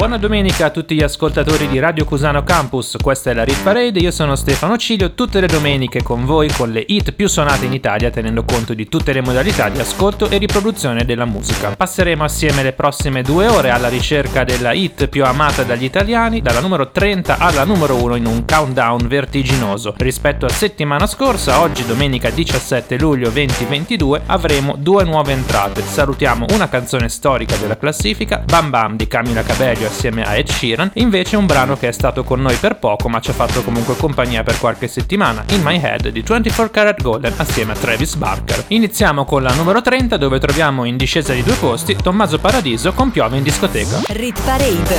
Buona 0.00 0.16
domenica 0.16 0.64
a 0.64 0.70
tutti 0.70 0.94
gli 0.94 1.02
ascoltatori 1.02 1.68
di 1.68 1.78
Radio 1.78 2.06
Cusano 2.06 2.42
Campus, 2.42 2.96
questa 3.02 3.32
è 3.32 3.34
la 3.34 3.44
Rit 3.44 3.62
Parade, 3.62 4.00
io 4.00 4.10
sono 4.10 4.34
Stefano 4.34 4.78
Cilio, 4.78 5.12
tutte 5.12 5.40
le 5.40 5.46
domeniche 5.46 6.02
con 6.02 6.24
voi 6.24 6.48
con 6.48 6.70
le 6.70 6.82
hit 6.88 7.12
più 7.12 7.28
suonate 7.28 7.66
in 7.66 7.74
Italia 7.74 8.08
tenendo 8.08 8.42
conto 8.44 8.72
di 8.72 8.88
tutte 8.88 9.12
le 9.12 9.20
modalità 9.20 9.68
di 9.68 9.78
ascolto 9.78 10.30
e 10.30 10.38
riproduzione 10.38 11.04
della 11.04 11.26
musica. 11.26 11.76
Passeremo 11.76 12.24
assieme 12.24 12.62
le 12.62 12.72
prossime 12.72 13.20
due 13.20 13.46
ore 13.46 13.68
alla 13.68 13.90
ricerca 13.90 14.42
della 14.42 14.72
hit 14.72 15.06
più 15.08 15.22
amata 15.22 15.64
dagli 15.64 15.84
italiani, 15.84 16.40
dalla 16.40 16.60
numero 16.60 16.90
30 16.90 17.36
alla 17.36 17.64
numero 17.64 18.02
1 18.02 18.14
in 18.14 18.24
un 18.24 18.46
countdown 18.46 19.06
vertiginoso. 19.06 19.92
Rispetto 19.98 20.46
a 20.46 20.48
settimana 20.48 21.06
scorsa, 21.06 21.60
oggi 21.60 21.84
domenica 21.84 22.30
17 22.30 22.98
luglio 22.98 23.28
2022 23.28 24.22
avremo 24.24 24.76
due 24.78 25.04
nuove 25.04 25.32
entrate. 25.32 25.82
Salutiamo 25.82 26.46
una 26.52 26.70
canzone 26.70 27.10
storica 27.10 27.56
della 27.56 27.76
classifica, 27.76 28.38
Bam 28.38 28.70
Bam 28.70 28.96
di 28.96 29.06
Camila 29.06 29.42
Cabello 29.42 29.88
assieme 29.90 30.22
a 30.22 30.34
Ed 30.34 30.48
Sheeran, 30.48 30.90
invece 30.94 31.36
un 31.36 31.46
brano 31.46 31.76
che 31.76 31.88
è 31.88 31.92
stato 31.92 32.24
con 32.24 32.40
noi 32.40 32.54
per 32.56 32.76
poco 32.76 33.08
ma 33.08 33.20
ci 33.20 33.30
ha 33.30 33.34
fatto 33.34 33.62
comunque 33.62 33.96
compagnia 33.96 34.42
per 34.42 34.58
qualche 34.58 34.88
settimana, 34.88 35.44
In 35.50 35.62
My 35.62 35.78
Head 35.78 36.08
di 36.08 36.22
24 36.22 36.70
Karat 36.70 37.02
Golden 37.02 37.34
assieme 37.36 37.72
a 37.72 37.74
Travis 37.74 38.14
Barker. 38.14 38.64
Iniziamo 38.68 39.24
con 39.24 39.42
la 39.42 39.52
numero 39.52 39.82
30 39.82 40.16
dove 40.16 40.38
troviamo 40.38 40.84
in 40.84 40.96
discesa 40.96 41.32
di 41.32 41.42
due 41.42 41.56
posti 41.56 41.96
Tommaso 41.96 42.38
Paradiso 42.38 42.92
con 42.92 43.10
Piove 43.10 43.36
in 43.36 43.42
discoteca. 43.42 44.00
Rit 44.08 44.40
Parade. 44.42 44.98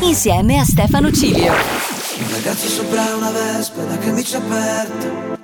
Insieme 0.00 0.58
a 0.58 0.64
Stefano 0.64 1.10
Cilio. 1.12 1.52
Un 2.20 2.30
ragazzo 2.32 2.68
sopra 2.68 3.02
una 3.16 3.30
vespa 3.30 3.82
da 3.82 3.96
camicia 3.96 4.36
aperta 4.36 5.38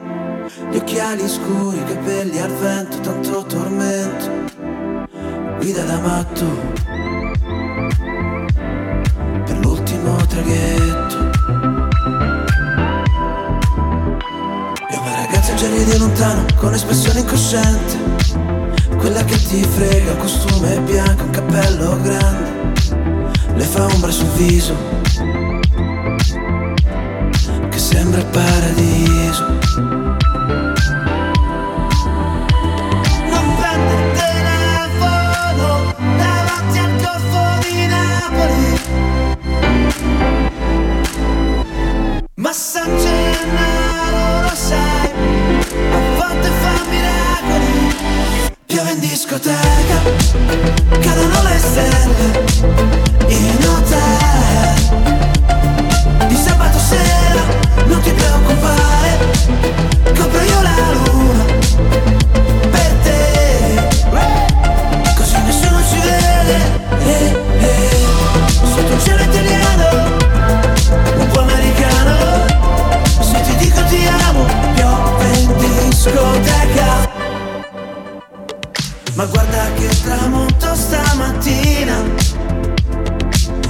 Gli 0.71 0.77
occhiali 0.77 1.27
scuri, 1.27 1.79
i 1.79 1.85
capelli 1.85 2.39
al 2.39 2.53
vento, 2.53 3.01
tanto 3.01 3.45
tormento 3.45 4.31
Guida 5.59 5.85
da 5.85 5.99
matto 6.01 6.45
traghetto. 10.37 11.31
E 14.89 14.97
una 14.97 15.15
ragazza 15.15 15.55
già 15.55 15.69
ride 15.69 15.99
lontano 15.99 16.45
con 16.57 16.75
espressione 16.75 17.21
incosciente. 17.21 17.99
Quella 18.97 19.25
che 19.25 19.37
ti 19.37 19.63
frega, 19.63 20.13
un 20.13 20.19
costume 20.19 20.81
bianco, 20.81 21.25
un 21.25 21.31
cappello 21.31 22.01
grande. 22.03 22.55
Le 23.55 23.65
fa 23.65 23.87
ombra 23.87 24.11
sul 24.11 24.29
viso 24.35 24.75
Che 27.71 27.79
sembra 27.79 28.19
il 28.21 28.27
paradiso 28.27 30.06
Piove 48.77 48.93
in 48.93 49.01
discoteca, 49.01 50.03
cadono 51.01 51.43
le 51.45 51.59
stelle 51.59 52.45
in 53.27 53.67
hotel. 53.67 55.36
Ma 79.17 79.25
guarda 79.25 79.73
che 79.77 79.89
tramonto 80.03 80.75
stamattina. 80.75 82.03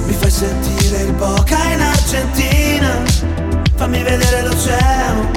Mi 0.05 0.13
fai 0.13 0.29
sentire 0.29 1.03
il 1.03 1.13
Boca 1.13 1.57
in 1.71 1.81
Argentina. 1.81 3.01
Fammi 3.75 4.03
vedere 4.03 4.41
l'oceano 4.41 5.31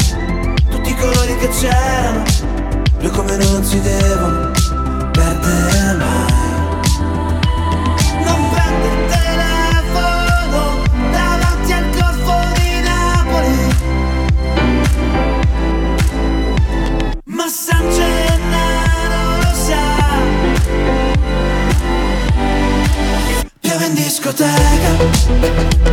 Tutti 0.69 0.91
i 0.91 0.97
colori 0.97 1.37
che 1.37 1.49
c'erano. 1.51 2.25
Due 2.99 3.11
come 3.11 3.37
non 3.37 3.65
si 3.65 3.81
devono 3.81 4.51
perdere 5.13 5.95
mai 5.97 6.30
in 24.43 25.90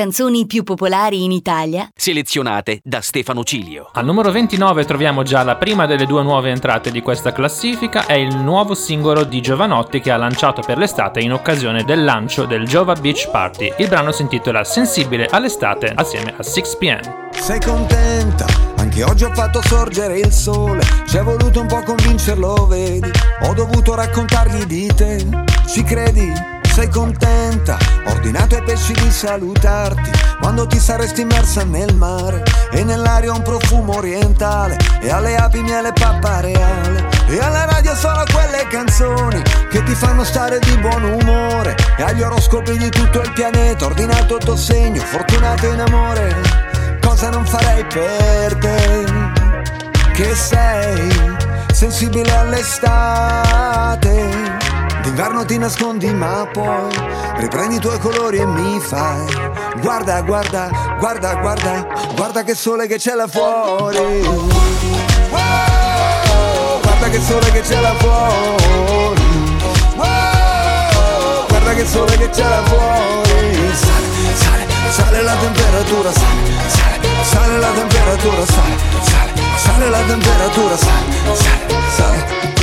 canzoni 0.00 0.46
più 0.46 0.62
popolari 0.62 1.24
in 1.24 1.30
Italia, 1.30 1.86
selezionate 1.94 2.80
da 2.82 3.02
Stefano 3.02 3.44
Cilio. 3.44 3.90
Al 3.92 4.06
numero 4.06 4.30
29 4.30 4.86
troviamo 4.86 5.22
già 5.22 5.42
la 5.42 5.56
prima 5.56 5.84
delle 5.84 6.06
due 6.06 6.22
nuove 6.22 6.48
entrate 6.48 6.90
di 6.90 7.02
questa 7.02 7.32
classifica, 7.32 8.06
è 8.06 8.14
il 8.14 8.34
nuovo 8.34 8.74
singolo 8.74 9.24
di 9.24 9.42
Giovanotti 9.42 10.00
che 10.00 10.10
ha 10.10 10.16
lanciato 10.16 10.62
per 10.62 10.78
l'estate 10.78 11.20
in 11.20 11.34
occasione 11.34 11.84
del 11.84 12.02
lancio 12.02 12.46
del 12.46 12.66
Jova 12.66 12.94
Beach 12.94 13.28
Party. 13.30 13.74
Il 13.76 13.88
brano 13.88 14.10
si 14.10 14.22
intitola 14.22 14.64
Sensibile 14.64 15.26
all'estate 15.26 15.92
assieme 15.94 16.32
a 16.34 16.40
6pm. 16.40 17.38
Sei 17.38 17.60
contenta? 17.60 18.46
Anche 18.76 19.04
oggi 19.04 19.24
ho 19.24 19.34
fatto 19.34 19.60
sorgere 19.60 20.18
il 20.18 20.32
sole, 20.32 20.80
ci 21.06 21.18
è 21.18 21.22
voluto 21.22 21.60
un 21.60 21.66
po' 21.66 21.82
convincerlo, 21.82 22.66
vedi? 22.66 23.10
Ho 23.42 23.52
dovuto 23.52 23.94
raccontargli 23.94 24.64
di 24.64 24.86
te, 24.94 25.26
ci 25.66 25.82
credi? 25.82 26.59
Sei 26.80 26.88
contenta? 26.88 27.76
Ho 28.06 28.12
ordinato 28.12 28.54
ai 28.54 28.62
pesci 28.62 28.94
di 28.94 29.10
salutarti 29.10 30.10
Quando 30.40 30.66
ti 30.66 30.78
saresti 30.78 31.20
immersa 31.20 31.62
nel 31.64 31.94
mare. 31.94 32.42
E 32.70 32.82
nell'aria 32.84 33.32
un 33.32 33.42
profumo 33.42 33.98
orientale 33.98 34.78
E 35.00 35.10
alle 35.10 35.36
api 35.36 35.60
miele 35.60 35.92
pappa 35.92 36.40
reale. 36.40 37.06
E 37.28 37.38
alla 37.38 37.66
radio 37.66 37.94
solo 37.94 38.24
quelle 38.32 38.66
canzoni 38.70 39.42
Che 39.70 39.82
ti 39.82 39.94
fanno 39.94 40.24
stare 40.24 40.58
di 40.60 40.74
buon 40.78 41.02
umore. 41.04 41.76
E 41.98 42.02
agli 42.02 42.22
oroscopi 42.22 42.78
di 42.78 42.88
tutto 42.88 43.20
il 43.20 43.30
pianeta 43.32 43.84
Ordinato 43.84 44.36
il 44.36 44.44
tuo 44.44 44.56
segno, 44.56 45.02
fortunato 45.02 45.66
in 45.66 45.80
amore. 45.80 46.34
Cosa 47.02 47.28
non 47.28 47.44
farei 47.44 47.84
per 47.84 48.56
te? 48.56 49.04
Che 50.14 50.34
sei 50.34 51.36
sensibile 51.72 52.34
all'estate 52.36 54.30
D'inverno 55.02 55.44
ti 55.44 55.58
nascondi 55.58 56.12
ma 56.12 56.46
poi 56.52 56.88
riprendi 57.36 57.76
i 57.76 57.78
tuoi 57.78 57.98
colori 57.98 58.38
e 58.38 58.46
mi 58.46 58.80
fai. 58.80 59.24
Guarda, 59.80 60.20
guarda, 60.22 60.68
guarda, 60.98 61.34
guarda, 61.34 61.86
guarda 62.14 62.42
che 62.42 62.54
sole 62.54 62.86
che 62.86 62.96
c'è 62.96 63.14
là 63.14 63.26
fuori. 63.26 64.20
Guarda 66.82 67.08
che 67.10 67.20
sole 67.20 67.50
che 67.50 67.60
c'è 67.60 67.80
là 67.80 67.94
fuori. 67.94 69.28
Guarda 71.48 71.74
che 71.74 71.86
sole 71.86 72.16
che 72.16 72.28
c'è 72.30 72.48
là 72.48 72.62
fuori. 72.64 73.74
Sale, 73.74 74.06
sale, 74.34 74.66
sale 74.90 75.22
la 75.22 75.34
temperatura, 75.34 76.12
sale, 76.12 76.52
sale, 76.66 77.08
sale 77.22 77.58
la 77.58 77.70
temperatura, 77.70 78.44
sale, 78.44 78.76
sale, 79.02 79.32
sale 79.56 79.88
la 79.88 80.00
temperatura, 80.02 80.76
sale, 80.76 81.34
sale, 81.34 81.79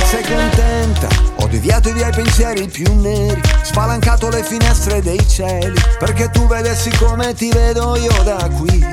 sei 0.08 0.24
contenta. 0.24 1.08
Ho 1.36 1.46
deviato 1.48 1.90
i 1.90 1.92
miei 1.92 2.10
pensieri 2.10 2.66
più 2.66 2.98
neri. 2.98 3.40
Spalancato 3.62 4.30
le 4.30 4.42
finestre 4.42 5.02
dei 5.02 5.20
cieli. 5.28 5.78
Perché 5.98 6.30
tu 6.30 6.46
vedessi 6.46 6.90
come 6.96 7.34
ti 7.34 7.50
vedo 7.50 7.94
io 7.96 8.22
da 8.22 8.48
qui. 8.56 8.84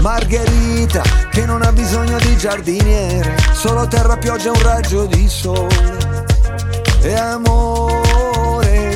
Margherita 0.00 1.02
che 1.30 1.44
non 1.44 1.62
ha 1.62 1.72
bisogno 1.72 2.18
di 2.18 2.36
giardiniere. 2.36 3.36
Solo 3.52 3.88
terra, 3.88 4.16
pioggia 4.16 4.46
e 4.46 4.50
un 4.50 4.62
raggio 4.62 5.06
di 5.06 5.28
sole. 5.28 6.08
E 7.02 7.14
amore 7.14 8.92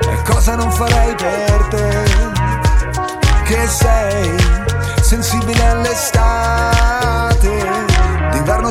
E 0.00 0.22
cosa 0.24 0.54
non 0.54 0.70
farei 0.70 1.14
per 1.14 1.66
te? 1.70 2.04
Che 3.44 3.66
sei 3.66 4.36
sensibile 5.00 5.66
all'estate 5.66 6.95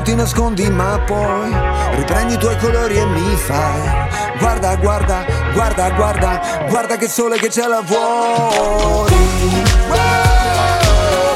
ti 0.06 0.14
nascondi 0.14 0.70
ma 0.70 1.00
poi 1.00 1.52
riprendi 1.96 2.36
i 2.36 2.38
tuoi 2.38 2.56
colori 2.58 2.96
e 2.96 3.06
mi 3.06 3.36
fai. 3.36 4.08
Guarda, 4.38 4.76
guarda, 4.76 5.26
guarda, 5.52 5.90
guarda, 5.90 6.42
guarda 6.70 6.96
che 6.96 7.08
sole 7.08 7.38
che 7.38 7.48
c'è 7.48 7.66
là 7.66 7.82
fuori. 7.84 9.16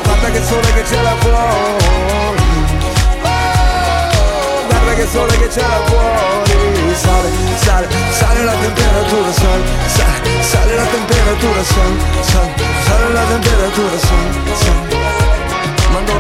Guarda 0.04 0.30
che 0.32 0.42
sole 0.44 0.74
che 0.74 0.84
c'è 0.84 1.02
là 1.02 1.16
fuori. 1.18 2.44
Guarda 4.68 4.94
che 4.94 5.08
sole 5.08 5.38
che 5.40 5.48
c'è 5.48 5.62
là 5.62 5.82
fuori. 5.86 6.58
Sale, 6.94 7.30
sale, 7.56 7.88
sale 8.12 8.44
la 8.44 8.54
temperatura, 8.54 9.32
sale, 9.32 9.64
sale, 9.88 10.44
sale 10.44 10.76
la 10.76 10.86
temperatura, 10.86 11.64
sale, 11.64 11.98
sale, 12.22 12.54
sale 12.86 13.14
la 13.14 13.24
temperatura, 13.24 13.98
sale, 13.98 14.56
sale 14.56 14.99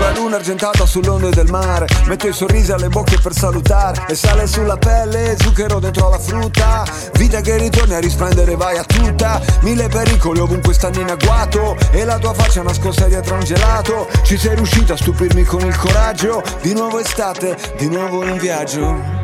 la 0.09 0.15
luna 0.15 0.37
argentata 0.37 0.85
sull'onde 0.85 1.29
del 1.29 1.49
mare. 1.49 1.87
Metto 2.05 2.27
i 2.27 2.33
sorrisi 2.33 2.71
alle 2.71 2.87
bocche 2.89 3.19
per 3.21 3.33
salutare. 3.33 4.05
E 4.07 4.15
sale 4.15 4.47
sulla 4.47 4.77
pelle, 4.77 5.35
zucchero 5.39 5.79
dentro 5.79 6.09
la 6.09 6.17
frutta. 6.17 6.83
Vita 7.13 7.41
che 7.41 7.57
ritorni 7.57 7.93
a 7.93 7.99
risplendere, 7.99 8.55
vai 8.55 8.77
a 8.77 8.83
tutta. 8.83 9.39
Mille 9.61 9.87
pericoli 9.87 10.39
ovunque 10.39 10.73
stanno 10.73 11.01
in 11.01 11.09
agguato 11.09 11.75
E 11.91 12.05
la 12.05 12.17
tua 12.17 12.33
faccia 12.33 12.63
nascosta 12.63 13.05
dietro 13.05 13.35
un 13.35 13.43
gelato. 13.43 14.07
Ci 14.23 14.37
sei 14.37 14.55
riuscita 14.55 14.93
a 14.93 14.97
stupirmi 14.97 15.43
con 15.43 15.61
il 15.65 15.77
coraggio. 15.77 16.41
Di 16.61 16.73
nuovo 16.73 16.97
estate, 16.99 17.55
di 17.77 17.87
nuovo 17.87 18.23
in 18.23 18.37
viaggio. 18.37 19.17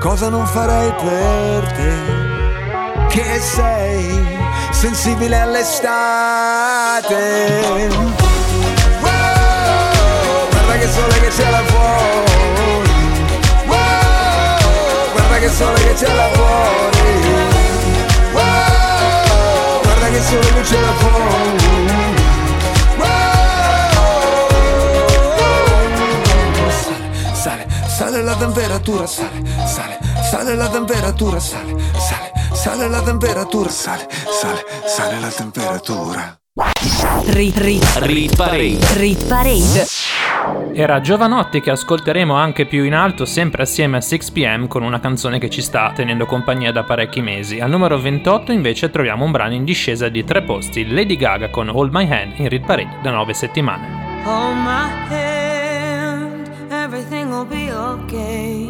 Cosa 0.00 0.28
non 0.28 0.46
farei 0.46 0.94
per 0.94 1.72
te? 1.72 1.94
Che 3.08 3.40
sei 3.40 4.24
sensibile 4.70 5.40
all'estate 5.40 5.94
che 10.86 10.92
sole 10.92 11.20
che 11.20 11.28
c'è 11.28 11.50
là 11.50 11.62
fuori 11.64 12.90
wow, 13.66 15.12
Guarda 15.12 15.38
che 15.38 15.48
sole 15.48 15.82
che 15.82 15.94
c'è 15.94 16.14
là 16.14 16.28
fuori 16.32 17.00
wow, 18.32 19.82
Guarda 19.82 20.08
che 20.08 20.22
sole 20.22 20.52
che 20.54 20.60
c'è 20.60 20.80
là 20.80 20.92
fuori 20.92 21.64
sale 27.88 28.22
la 28.22 28.36
temperatura, 28.36 29.06
sale, 29.06 29.42
sale, 29.66 29.98
sale 30.30 30.54
la 30.54 30.68
temperatura, 30.68 31.40
sale, 31.40 31.74
sale, 31.96 32.30
sale 32.52 32.88
la 32.88 33.00
temperatura, 33.00 33.70
sale, 33.70 34.06
sale, 34.38 34.64
sale 34.86 35.18
la 35.18 35.30
temperatura. 35.30 36.38
Rit, 37.26 37.56
rit, 37.58 37.84
rit 37.96 38.36
parade. 38.36 38.78
Rit 38.94 39.24
parade. 39.24 39.86
Era 40.72 41.00
Giovanotti 41.00 41.60
che 41.60 41.70
ascolteremo 41.70 42.34
anche 42.34 42.66
più 42.66 42.84
in 42.84 42.94
alto, 42.94 43.24
sempre 43.24 43.62
assieme 43.62 43.96
a 43.96 44.00
6pm, 44.00 44.68
con 44.68 44.82
una 44.82 45.00
canzone 45.00 45.38
che 45.38 45.48
ci 45.48 45.62
sta 45.62 45.92
tenendo 45.94 46.26
compagnia 46.26 46.70
da 46.70 46.84
parecchi 46.84 47.22
mesi. 47.22 47.60
Al 47.60 47.70
numero 47.70 47.98
28 47.98 48.52
invece 48.52 48.90
troviamo 48.90 49.24
un 49.24 49.30
brano 49.30 49.54
in 49.54 49.64
discesa 49.64 50.08
di 50.08 50.22
tre 50.22 50.42
posti, 50.42 50.86
Lady 50.86 51.16
Gaga 51.16 51.48
con 51.48 51.70
Hold 51.70 51.94
My 51.94 52.10
Hand 52.10 52.34
in 52.36 52.48
Rit 52.48 52.66
Parade 52.66 52.98
da 53.00 53.10
nove 53.10 53.32
settimane. 53.32 54.22
Hold 54.24 54.56
my 54.56 54.88
hand, 55.08 56.50
everything 56.70 57.30
will 57.30 57.46
be 57.46 57.72
okay. 57.72 58.68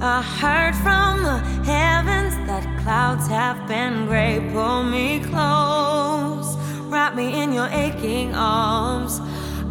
I 0.00 0.22
heard 0.40 0.74
from 0.76 1.22
the 1.22 1.40
heavens 1.64 2.34
that 2.46 2.64
clouds 2.82 3.26
have 3.28 3.66
been 3.66 4.06
gray. 4.06 4.40
Pull 4.52 4.84
me 4.84 5.20
close, 5.20 6.56
wrap 6.88 7.14
me 7.14 7.42
in 7.42 7.52
your 7.52 7.68
aching 7.72 8.34
arms. 8.34 9.20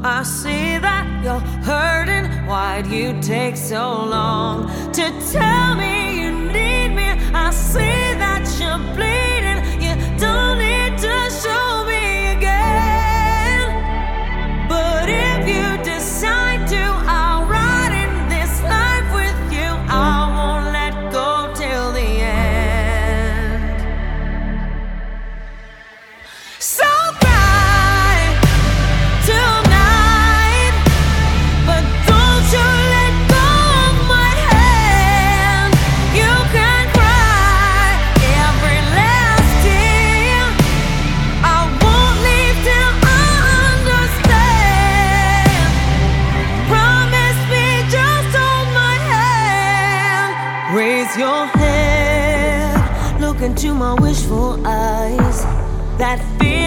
I 0.07 0.21
see 0.21 0.77
that 0.77 1.23
you're 1.23 1.39
hurting. 1.65 2.29
Why'd 2.45 2.85
you 2.85 3.19
take 3.21 3.57
so 3.57 4.05
long 4.05 4.67
to 4.91 5.11
tell 5.31 5.73
me 5.73 6.21
you 6.21 6.31
need 6.31 6.89
me? 6.89 7.09
I 7.33 7.49
see 7.49 8.13
that 8.21 8.45
you're 8.59 8.77
bleeding. 8.93 9.61
You 9.81 9.95
don't 10.19 10.59
need 10.59 10.99
to 10.99 11.15
show 11.41 11.85
me 11.87 12.14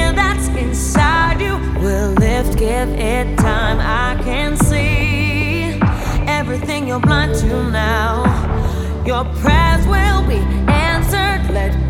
fear 0.08 0.14
that's 0.14 0.48
inside 0.48 1.40
you 1.40 1.56
will 1.80 2.12
lift, 2.12 2.58
give 2.58 2.88
it 2.90 3.36
time. 3.38 3.78
I 3.80 4.20
can 4.22 4.56
see 4.56 5.78
everything 6.26 6.86
you're 6.88 7.00
blind 7.00 7.34
to 7.36 7.70
now. 7.70 8.24
Your 9.06 9.24
prayers 9.40 9.86
will 9.86 10.26
be 10.26 10.38
answered. 10.70 11.52
Let 11.52 11.88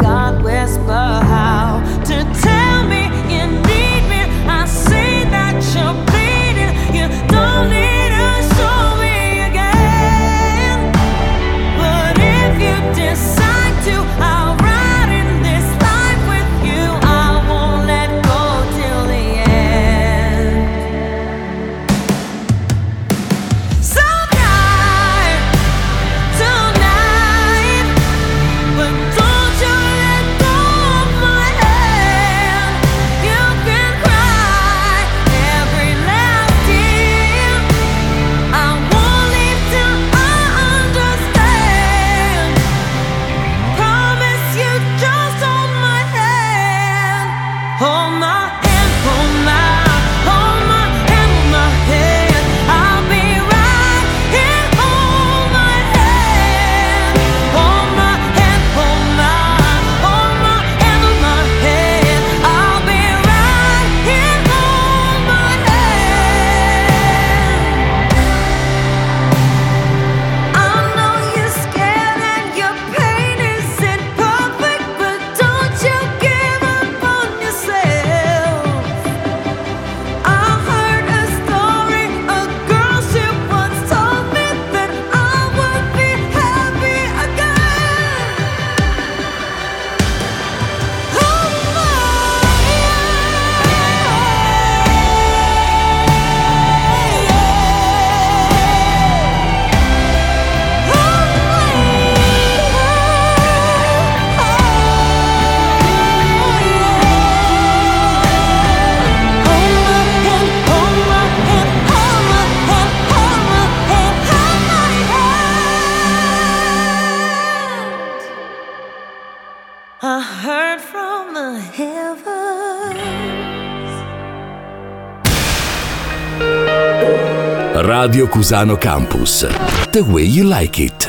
Radio 128.18 128.34
Cusano 128.34 128.74
Campus. 128.74 129.46
The 129.92 130.00
way 130.00 130.24
you 130.24 130.44
like 130.52 130.82
it. 130.82 131.08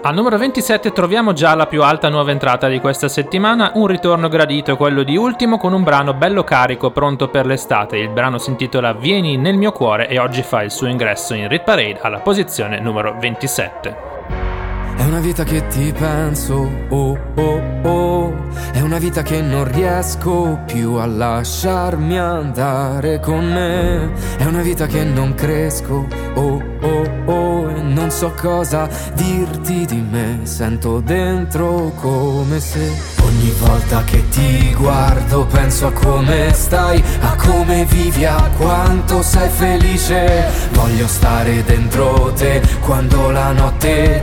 Al 0.00 0.14
numero 0.14 0.38
27 0.38 0.92
troviamo 0.92 1.34
già 1.34 1.54
la 1.54 1.66
più 1.66 1.82
alta 1.82 2.08
nuova 2.08 2.30
entrata 2.30 2.68
di 2.68 2.80
questa 2.80 3.06
settimana, 3.08 3.72
un 3.74 3.86
ritorno 3.86 4.28
gradito, 4.28 4.78
quello 4.78 5.02
di 5.02 5.14
ultimo 5.18 5.58
con 5.58 5.74
un 5.74 5.82
brano 5.82 6.14
bello 6.14 6.42
carico, 6.42 6.90
pronto 6.90 7.28
per 7.28 7.44
l'estate. 7.44 7.98
Il 7.98 8.08
brano 8.08 8.38
si 8.38 8.48
intitola 8.48 8.94
Vieni 8.94 9.36
nel 9.36 9.58
mio 9.58 9.72
cuore 9.72 10.08
e 10.08 10.18
oggi 10.18 10.40
fa 10.40 10.62
il 10.62 10.70
suo 10.70 10.86
ingresso 10.86 11.34
in 11.34 11.48
Rit 11.48 11.64
Parade 11.64 11.98
alla 12.00 12.20
posizione 12.20 12.80
numero 12.80 13.14
27. 13.18 14.17
È 14.98 15.04
una 15.04 15.20
vita 15.20 15.44
che 15.44 15.64
ti 15.68 15.94
penso, 15.96 16.68
oh 16.88 17.16
oh 17.36 17.62
oh. 17.84 18.34
È 18.72 18.80
una 18.80 18.98
vita 18.98 19.22
che 19.22 19.40
non 19.40 19.64
riesco 19.70 20.58
più 20.66 20.94
a 20.94 21.06
lasciarmi 21.06 22.18
andare 22.18 23.20
con 23.20 23.44
me. 23.44 24.10
È 24.36 24.44
una 24.44 24.60
vita 24.60 24.86
che 24.86 25.04
non 25.04 25.34
cresco, 25.34 26.04
oh 26.34 26.62
oh 26.80 27.10
oh. 27.26 27.70
E 27.70 27.80
non 27.80 28.10
so 28.10 28.32
cosa 28.36 28.88
dirti 29.14 29.86
di 29.86 30.00
me. 30.00 30.40
Sento 30.42 30.98
dentro 30.98 31.92
come 31.94 32.58
se 32.58 33.16
Ogni 33.28 33.52
volta 33.58 34.02
che 34.04 34.26
ti 34.30 34.72
guardo 34.74 35.44
penso 35.44 35.88
a 35.88 35.92
come 35.92 36.50
stai, 36.54 37.02
a 37.20 37.36
come 37.36 37.84
vivi, 37.84 38.24
a 38.24 38.50
quanto 38.56 39.20
sei 39.22 39.50
felice. 39.50 40.46
Voglio 40.72 41.06
stare 41.06 41.62
dentro 41.62 42.32
te 42.34 42.62
quando 42.80 43.30
la 43.30 43.52
notte 43.52 44.22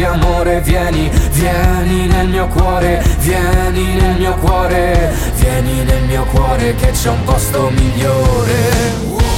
dici 0.00 0.04
amore 0.04 0.60
vieni, 0.62 1.10
vieni 1.32 2.06
nel 2.06 2.28
mio 2.28 2.46
cuore, 2.48 3.04
vieni 3.18 3.94
nel 3.94 4.18
mio 4.18 4.34
cuore, 4.36 5.12
vieni 5.36 5.84
nel 5.84 6.04
mio 6.04 6.24
cuore 6.24 6.74
che 6.74 6.90
c'è 6.90 7.10
un 7.10 7.22
posto 7.24 7.70
migliore. 7.70 9.29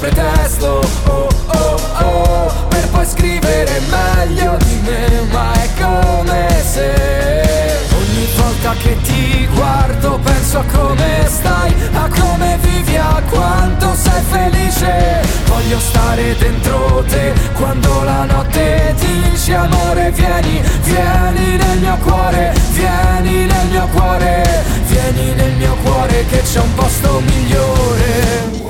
Pretesto, 0.00 0.80
oh 1.04 1.28
oh 1.46 1.80
oh, 2.04 2.52
per 2.68 2.88
poi 2.88 3.04
scrivere 3.04 3.80
meglio 3.90 4.56
di 4.64 4.80
me, 4.82 5.26
ma 5.30 5.52
è 5.52 5.68
come 5.78 6.48
se 6.64 7.78
ogni 7.94 8.26
volta 8.34 8.72
che 8.82 8.96
ti 9.02 9.46
guardo 9.54 10.18
penso 10.22 10.60
a 10.60 10.64
come 10.72 11.26
stai, 11.26 11.74
a 11.92 12.08
come 12.18 12.58
vivi, 12.62 12.96
a 12.96 13.22
quanto 13.28 13.94
sei 13.94 14.22
felice. 14.30 15.20
Voglio 15.46 15.78
stare 15.78 16.34
dentro 16.38 17.04
te 17.06 17.34
quando 17.54 18.02
la 18.02 18.24
notte 18.24 18.94
dici 18.96 19.52
amore 19.52 20.10
vieni, 20.12 20.62
vieni 20.82 21.56
nel 21.58 21.78
mio 21.78 21.98
cuore, 22.02 22.54
vieni 22.72 23.44
nel 23.44 23.66
mio 23.68 23.86
cuore, 23.92 24.64
vieni 24.86 25.34
nel 25.34 25.52
mio 25.56 25.74
cuore 25.84 26.24
che 26.30 26.40
c'è 26.40 26.60
un 26.60 26.74
posto 26.74 27.20
migliore. 27.20 28.69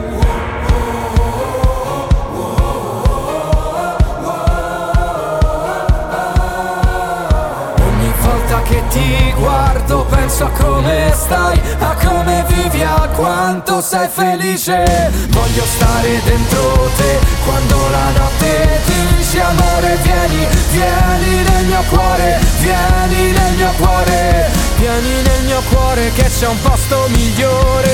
Come 12.61 12.69
vivi, 12.69 12.83
a 12.83 13.09
quanto 13.15 13.81
sei 13.81 14.07
felice. 14.07 15.11
Voglio 15.29 15.65
stare 15.65 16.21
dentro 16.23 16.89
te 16.95 17.19
quando 17.45 17.89
la 17.89 18.09
notte 18.11 19.11
baci 19.31 19.39
amore 19.39 19.97
Vieni, 20.03 20.47
vieni 20.71 21.43
nel 21.43 21.65
mio 21.65 21.83
cuore 21.89 22.39
Vieni 22.59 23.31
nel 23.31 23.55
mio 23.55 23.71
cuore 23.77 24.49
Vieni 24.77 25.21
nel 25.23 25.43
mio 25.45 25.61
cuore 25.69 26.11
che 26.13 26.23
c'è 26.23 26.47
un 26.47 26.61
posto 26.61 27.07
migliore 27.09 27.89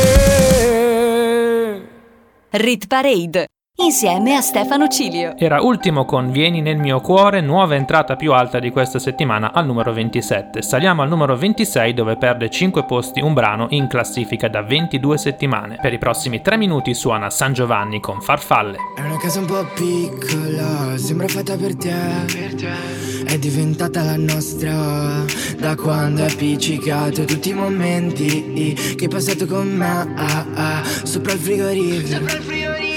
Rit 2.50 2.88
Parade 2.88 3.47
insieme 3.79 4.36
a 4.36 4.41
Stefano 4.41 4.88
Cilio. 4.88 5.38
Era 5.38 5.62
ultimo 5.62 6.03
con 6.03 6.31
Vieni 6.31 6.62
nel 6.62 6.77
mio 6.77 7.00
cuore, 7.00 7.41
nuova 7.41 7.75
entrata 7.75 8.15
più 8.15 8.34
alta 8.34 8.60
di 8.60 8.72
questa 8.72 8.98
settimana 8.98 9.53
al 9.53 9.67
numero 9.67 9.93
27. 9.93 10.63
Saliamo 10.63 11.03
al 11.03 11.10
numero 11.10 11.38
26 11.38 11.93
dove 11.93 12.17
perde 12.17 12.50
5 12.50 12.86
posti 12.86 13.22
un 13.22 13.34
brano 13.34 13.67
in 13.69 13.88
classifica 13.88 14.48
da 14.48 14.63
22 14.63 15.17
settimane. 15.17 15.77
Per 15.79 15.93
i 15.93 16.00
prossimi 16.00 16.41
3 16.41 16.57
minuti 16.57 16.96
suona 16.96 17.29
San 17.29 17.53
Giovanni 17.53 18.00
con 18.00 18.19
Farfalle. 18.19 18.77
È 18.96 19.01
una 19.01 19.17
casa 19.17 19.39
un 19.39 19.46
po' 19.46 19.65
piccola, 19.75 20.98
sembra 20.98 21.27
fatta 21.27 21.55
per 21.55 21.75
te. 21.75 21.93
Per 22.25 22.55
te. 22.55 23.25
È 23.25 23.38
diventata 23.38 24.01
la 24.01 24.17
nostra 24.17 25.24
da 25.57 25.75
quando 25.75 26.24
hai 26.24 26.31
appiccicato 26.31 27.25
tutti 27.25 27.50
i 27.50 27.53
momenti 27.53 28.74
che 28.96 29.03
hai 29.03 29.10
passato 29.10 29.46
con 29.46 29.67
me. 29.67 30.13
Ah, 30.15 30.46
ah, 30.55 30.84
sopra 31.03 31.34
il 31.34 31.39
frigorifero. 31.39 32.17
Sopra 32.17 32.38
il 32.38 32.43
frigorifero 32.43 32.97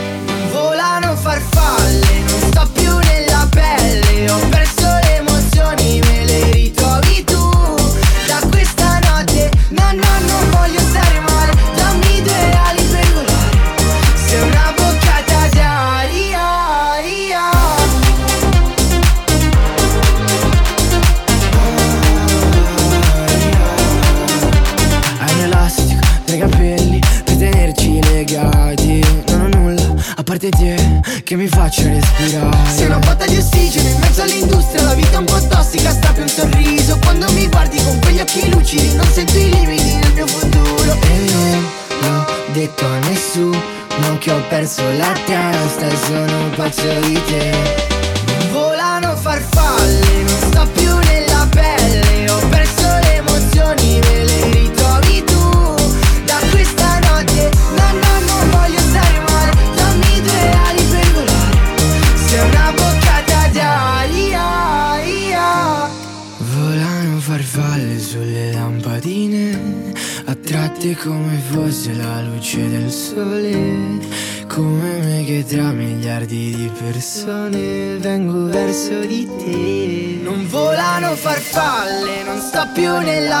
Sono 46.71 47.10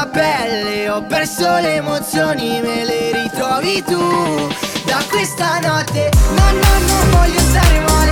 pelle 0.07 0.89
Ho 0.89 1.01
perso 1.03 1.57
le 1.59 1.75
emozioni, 1.75 2.61
me 2.61 2.85
le 2.85 3.11
ritrovi 3.13 3.83
tu. 3.83 4.47
Da 4.85 5.03
questa 5.09 5.59
notte, 5.59 6.09
no 6.35 6.51
no 6.51 6.85
non 6.87 7.09
voglio 7.11 7.39
stare 7.39 7.79
male 7.79 8.11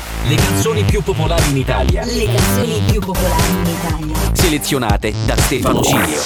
le 0.27 0.35
canzoni 0.35 0.83
più 0.83 1.01
popolari 1.01 1.49
in 1.49 1.57
Italia, 1.57 2.03
Le 2.05 2.25
canzoni 2.25 2.81
più 2.91 2.99
popolari 2.99 3.51
in 3.51 3.65
Italia. 3.65 4.15
selezionate 4.33 5.13
da 5.25 5.35
Stefano 5.37 5.81
Cilio. 5.81 6.21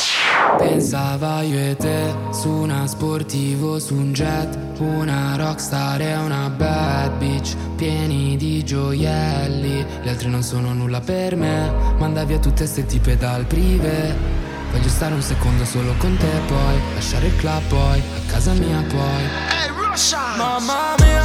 Pensava 0.58 1.41
io 1.41 1.58
e 1.58 1.75
te 1.75 2.13
su 2.31 2.49
una 2.49 2.88
sportivo, 2.88 3.79
su 3.79 3.95
un 3.95 4.13
jet, 4.13 4.58
una 4.79 5.36
rockstar 5.38 6.01
e 6.01 6.15
una 6.15 6.49
bad 6.49 7.17
bitch, 7.17 7.55
pieni 7.75 8.38
di 8.38 8.63
gioielli. 8.63 9.86
Le 10.03 10.10
altre 10.10 10.29
non 10.29 10.43
sono 10.43 10.73
nulla 10.73 11.01
per 11.01 11.36
me, 11.36 11.71
manda 11.97 12.23
via 12.23 12.39
tutte 12.39 12.65
ste 12.67 12.86
tipe 12.86 13.17
dal 13.17 13.45
prive. 13.45 14.43
Voglio 14.71 14.89
stare 14.89 15.13
un 15.13 15.21
secondo 15.21 15.63
solo 15.65 15.93
con 15.97 16.15
te 16.17 16.27
poi, 16.47 16.79
lasciare 16.93 17.27
il 17.27 17.36
club 17.38 17.62
poi, 17.69 17.99
a 17.99 18.31
casa 18.31 18.51
mia 18.53 18.84
poi. 18.89 19.53
Mamma 20.38 20.95
mia, 20.99 21.24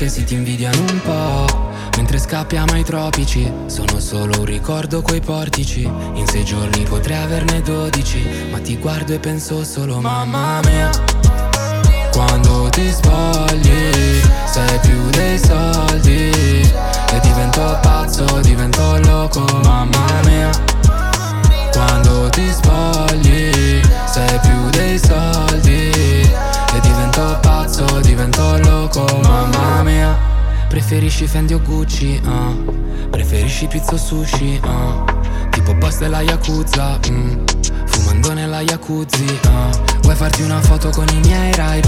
Ora 0.00 0.08
le 0.08 0.08
tue 0.08 0.08
amiche 0.08 0.08
si 0.08 0.24
ti 0.24 0.34
invidiano 0.34 0.80
un 0.80 1.00
po' 1.02 1.68
Mentre 1.96 2.18
scappiamo 2.18 2.72
ai 2.72 2.84
tropici 2.84 3.52
Sono 3.66 4.00
solo 4.00 4.38
un 4.38 4.44
ricordo 4.46 5.02
quei 5.02 5.20
portici. 5.20 5.82
In 5.82 6.26
sei 6.26 6.44
giorni 6.44 6.84
potrei 6.84 7.18
averne 7.18 7.60
12 7.60 8.48
Ma 8.50 8.58
ti 8.60 8.78
guardo 8.78 9.12
e 9.12 9.18
penso 9.18 9.62
solo 9.64 10.00
mamma 10.00 10.60
mia 10.64 10.90
quando 12.12 12.68
ti 12.70 12.90
spogli 12.90 14.20
sei 14.44 14.78
più 14.80 15.10
dei 15.10 15.38
soldi. 15.38 16.30
E 17.12 17.20
divento 17.22 17.78
pazzo, 17.80 18.40
divento 18.40 18.98
loco, 19.04 19.44
mamma 19.62 20.20
mia 20.24 20.50
Quando 21.72 22.28
ti 22.30 22.50
spogli 22.50 23.80
sei 24.06 24.38
più 24.40 24.70
dei 24.70 24.98
soldi 24.98 26.49
E 26.72 26.80
divento 26.80 27.38
pazzo, 27.40 27.84
divento 28.00 28.58
loco, 28.58 29.04
mamma 29.22 29.82
mia. 29.82 30.16
Preferisci 30.68 31.26
Fendi 31.26 31.54
o 31.54 31.60
Gucci, 31.60 32.20
ah. 32.24 32.54
Preferisci 33.10 33.66
pizza 33.66 33.94
o 33.94 33.96
sushi, 33.96 34.60
ah. 34.62 35.04
Tipo 35.50 35.74
boss 35.74 35.98
della 35.98 36.22
Yakuza 36.22 36.98
mm. 37.10 37.44
Fumando 37.86 38.32
nella 38.32 38.60
jacuzzi 38.62 39.38
uh. 39.44 40.00
Vuoi 40.02 40.14
farti 40.14 40.42
una 40.42 40.60
foto 40.60 40.90
con 40.90 41.06
i 41.08 41.20
miei 41.20 41.52
ray 41.54 41.80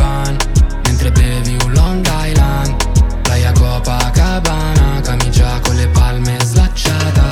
Mentre 0.84 1.10
bevi 1.10 1.56
un 1.64 1.72
Long 1.72 2.06
Island. 2.06 3.22
Playa 3.22 3.52
Copacabana 3.52 5.00
Camicia 5.00 5.60
con 5.60 5.76
le 5.76 5.88
palme 5.88 6.36
slacciata 6.42 7.31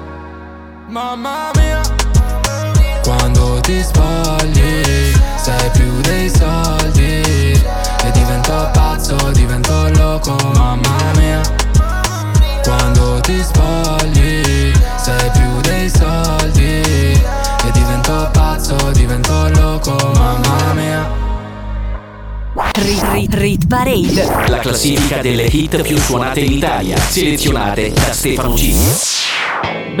Mamma 0.91 1.51
mia. 1.55 1.79
Quando 3.01 3.61
ti 3.61 3.81
spogli 3.81 5.13
Sei 5.41 5.69
più 5.71 6.01
dei 6.01 6.29
soldi. 6.29 7.21
E 8.03 8.11
divento 8.11 8.69
pazzo, 8.73 9.15
divento 9.31 9.89
loco, 9.93 10.35
mamma 10.53 10.97
mia. 11.15 11.41
Quando 12.61 13.21
ti 13.21 13.41
spogli 13.41 14.73
sei 14.97 15.31
più 15.31 15.61
dei 15.61 15.89
soldi. 15.89 16.81
E 16.81 17.71
divento 17.71 18.29
pazzo, 18.33 18.75
divento 18.91 19.49
loco, 19.53 19.95
mamma 20.13 20.73
mia. 20.73 21.09
Rit, 22.73 23.03
rit, 23.13 23.33
rit 23.35 23.67
Parade. 23.67 24.29
La 24.47 24.57
classifica 24.57 25.21
delle 25.21 25.43
hit 25.43 25.81
più 25.83 25.97
suonate 25.97 26.41
in 26.41 26.51
Italia 26.51 26.97
Selezionate 26.97 27.93
da 27.93 28.11
Stefano 28.11 28.53
G 28.55 29.19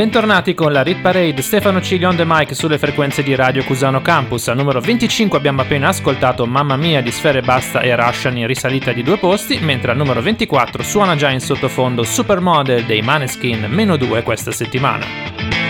Bentornati 0.01 0.55
con 0.55 0.71
la 0.71 0.81
Rit 0.81 0.99
Parade, 0.99 1.43
Stefano 1.43 1.79
Ciglio 1.79 2.09
on 2.09 2.15
the 2.15 2.23
mic 2.25 2.55
sulle 2.55 2.79
frequenze 2.79 3.21
di 3.21 3.35
Radio 3.35 3.63
Cusano 3.63 4.01
Campus. 4.01 4.47
Al 4.47 4.55
numero 4.55 4.81
25 4.81 5.37
abbiamo 5.37 5.61
appena 5.61 5.89
ascoltato 5.89 6.47
Mamma 6.47 6.75
Mia 6.75 7.03
di 7.03 7.11
Sfere 7.11 7.41
Basta 7.41 7.81
e 7.81 7.95
Russian 7.95 8.35
in 8.35 8.47
risalita 8.47 8.93
di 8.93 9.03
due 9.03 9.19
posti, 9.19 9.59
mentre 9.59 9.91
al 9.91 9.97
numero 9.97 10.19
24 10.19 10.81
suona 10.81 11.15
già 11.15 11.29
in 11.29 11.39
sottofondo 11.39 12.01
Supermodel 12.01 12.85
dei 12.85 13.03
Maneskin, 13.03 13.67
meno 13.69 13.95
2 13.95 14.23
questa 14.23 14.51
settimana. 14.51 15.40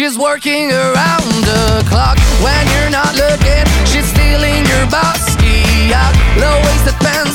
She's 0.00 0.16
working 0.16 0.72
around 0.72 1.28
the 1.44 1.84
clock 1.90 2.16
when 2.40 2.64
you're 2.72 2.88
not 2.88 3.12
looking. 3.16 3.66
She's 3.84 4.08
stealing 4.08 4.64
your 4.64 4.86
bossy 4.88 5.92
out. 5.92 6.16
Low 6.40 6.56
waisted 6.64 6.96
pants 7.04 7.29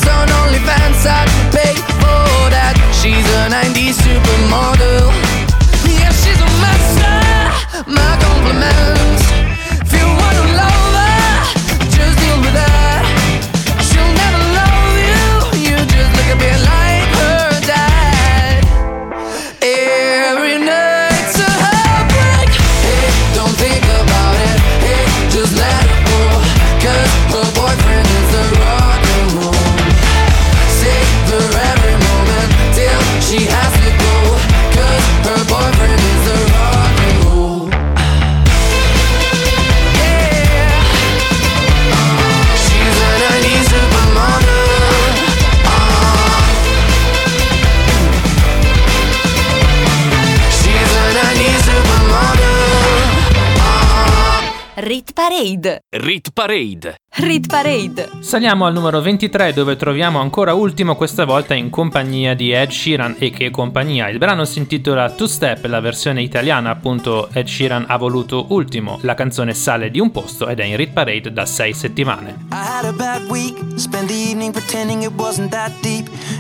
Rit 56.06 56.30
Parade. 56.34 56.98
Rit 57.16 57.48
Parade. 57.48 58.10
Saliamo 58.20 58.68
al 58.68 58.74
numero 58.74 59.02
23 59.02 59.54
dove 59.54 59.76
troviamo 59.76 60.20
ancora 60.20 60.54
ultimo 60.54 60.96
questa 60.96 61.26
volta 61.26 61.56
in 61.56 61.72
compagnia 61.72 62.36
di 62.36 62.52
Ed 62.52 62.70
Sheeran 62.70 63.16
e 63.18 63.32
che 63.32 63.50
compagnia. 63.50 64.08
Il 64.10 64.20
brano 64.20 64.46
si 64.46 64.60
intitola 64.60 65.10
Two 65.10 65.26
Step, 65.26 65.66
la 65.66 65.80
versione 65.80 66.22
italiana 66.22 66.70
appunto 66.70 67.30
Ed 67.32 67.48
Sheeran 67.48 67.86
ha 67.88 67.98
voluto 67.98 68.46
ultimo. 68.50 69.00
La 69.02 69.16
canzone 69.16 69.56
sale 69.56 69.90
di 69.90 70.00
un 70.00 70.12
posto 70.12 70.48
ed 70.48 70.60
è 70.60 70.66
in 70.66 70.76
Rit 70.76 70.92
Parade 70.92 71.34
da 71.34 71.48
6 71.48 71.74
settimane. 71.74 72.46
I 72.52 72.56
had 72.56 72.86
a 72.86 72.94
bad 72.94 73.28
week, 73.28 73.58
spent 73.78 74.06
the 74.06 74.14
evening 74.14 74.52
pretending 74.52 75.02
it 75.02 75.14
wasn't 75.16 75.50
that 75.50 75.72
deep. 75.82 76.08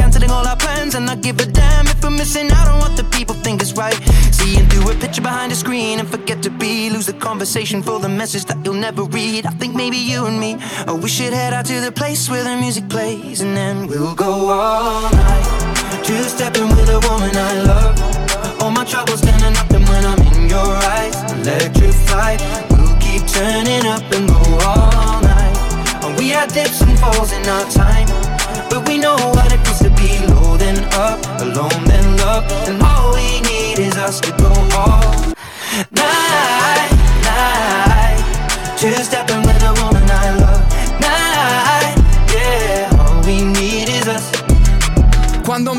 canceling 0.00 0.30
all 0.30 0.46
our 0.46 0.56
plans 0.56 0.94
and 0.94 1.04
not 1.04 1.20
give 1.20 1.38
a 1.40 1.46
damn 1.46 1.86
if 1.86 2.02
we're 2.02 2.16
missing 2.22 2.50
out 2.58 2.68
on 2.72 2.78
what 2.84 2.96
the 2.96 3.04
people 3.16 3.34
think 3.34 3.60
is 3.62 3.72
right. 3.74 3.98
Seeing 4.38 4.66
through 4.68 4.90
a 4.92 4.94
picture 4.94 5.20
behind 5.20 5.52
a 5.52 5.54
screen 5.54 6.00
and 6.00 6.08
forget 6.08 6.42
to 6.42 6.50
be. 6.50 6.88
Lose 6.88 7.06
the 7.06 7.18
conversation 7.28 7.82
for 7.82 7.98
the 8.00 8.08
message 8.08 8.44
that 8.46 8.58
you'll 8.64 8.82
never 8.88 9.02
read. 9.04 9.44
I 9.46 9.50
think 9.60 9.74
maybe 9.74 9.98
you 9.98 10.26
and 10.26 10.38
me, 10.40 10.56
oh, 10.88 10.96
we 10.96 11.08
should 11.08 11.34
head 11.34 11.52
out 11.52 11.66
to 11.66 11.80
the 11.80 11.92
place 11.92 12.30
where 12.30 12.44
the 12.44 12.56
music 12.56 12.88
plays 12.88 13.40
and 13.42 13.54
then 13.56 13.86
we'll 13.86 14.14
go 14.14 14.32
all 14.48 15.10
night. 15.12 15.46
Two 16.06 16.22
stepping 16.34 16.68
with 16.76 16.88
a 16.98 17.00
woman 17.08 17.34
I 17.50 17.52
love. 17.70 18.62
All 18.62 18.70
my 18.70 18.84
troubles 18.84 19.20
standing 19.20 19.56
up 19.60 19.70
and 19.70 19.86
when 19.88 20.04
I'm 20.04 20.20
in 20.32 20.48
your 20.48 20.70
eyes 20.94 21.16
Electrified, 21.32 22.40
we'll 22.70 22.96
keep 23.04 23.22
turning 23.26 23.86
up 23.86 24.04
and 24.12 24.28
go 24.28 24.42
all 24.66 25.22
night 25.22 25.40
we 26.20 26.28
had 26.28 26.52
dips 26.52 26.82
and 26.82 26.98
falls 26.98 27.32
in 27.32 27.42
our 27.48 27.64
time 27.70 28.06
But 28.68 28.86
we 28.86 28.98
know 28.98 29.16
what 29.16 29.52
it 29.52 29.69
then 30.60 30.84
up, 30.92 31.18
alone 31.40 31.84
then 31.86 32.16
love, 32.18 32.44
and 32.68 32.82
all 32.82 33.14
we 33.14 33.40
need 33.48 33.78
is 33.78 33.96
us 33.96 34.20
to 34.20 34.30
go 34.32 34.52
all 34.76 35.32
night, 35.90 36.92
night. 37.24 38.76
Two 38.78 38.92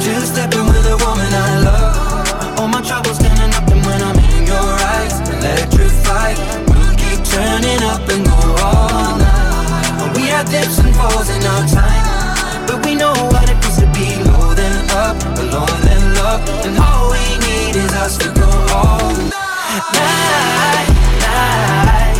two 0.00 0.20
stepping 0.26 0.66
with 0.66 0.84
woman 1.02 1.32
I 1.32 1.60
love. 1.64 2.58
All 2.58 2.68
my 2.68 2.80
troubles 2.80 3.16
standing 3.16 3.52
up, 3.54 3.66
when 3.68 4.00
I'm 4.02 4.18
in 4.18 4.46
your 4.46 4.70
eyes, 4.96 5.20
electrified. 5.28 6.38
We'll 6.68 6.94
keep 6.96 7.20
turning 7.24 7.82
up 7.82 8.08
and 8.08 8.24
go 8.24 8.38
all 8.62 9.18
night. 9.18 10.16
We 10.16 10.28
had 10.28 10.46
dips 10.48 10.78
and 10.78 10.94
falls 10.96 11.28
in 11.30 11.42
our 11.42 11.66
time, 11.68 12.66
but 12.66 12.84
we 12.84 12.94
know 12.94 13.14
what 13.32 13.48
it 13.48 13.58
to 13.80 13.86
be 13.92 14.08
low 14.30 14.54
then 14.54 14.88
up, 14.90 15.16
alone 15.36 15.80
then 15.82 16.14
love, 16.14 16.42
and 16.64 16.78
all 16.78 17.10
we 17.10 17.24
need 17.46 17.76
is 17.76 17.92
us 17.92 18.16
to 18.18 18.28
go 18.32 18.48
all 18.72 19.10
night, 19.32 20.88
night. 21.26 22.14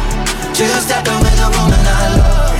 Stepping 0.55 1.21
with 1.21 1.41
a 1.41 1.51
woman 1.57 1.81
I 1.81 2.17
love, 2.19 2.54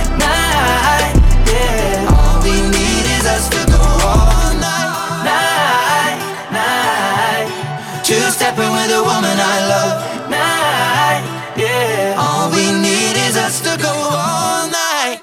Stepping 8.55 8.71
with 8.71 8.91
a 8.91 9.01
woman 9.01 9.37
I 9.37 9.67
love, 9.67 10.29
night, 10.29 11.57
yeah. 11.57 12.15
All 12.15 12.49
we 12.49 12.71
need 12.71 13.17
is 13.27 13.35
us 13.35 13.59
to 13.59 13.75
go 13.75 13.89
all 13.89 14.69
night. 14.69 15.21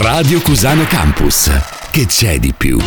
Radio 0.00 0.40
Cusano 0.42 0.84
Campus. 0.84 1.50
Che 1.90 2.06
c'è 2.06 2.38
di 2.38 2.54
più? 2.56 2.78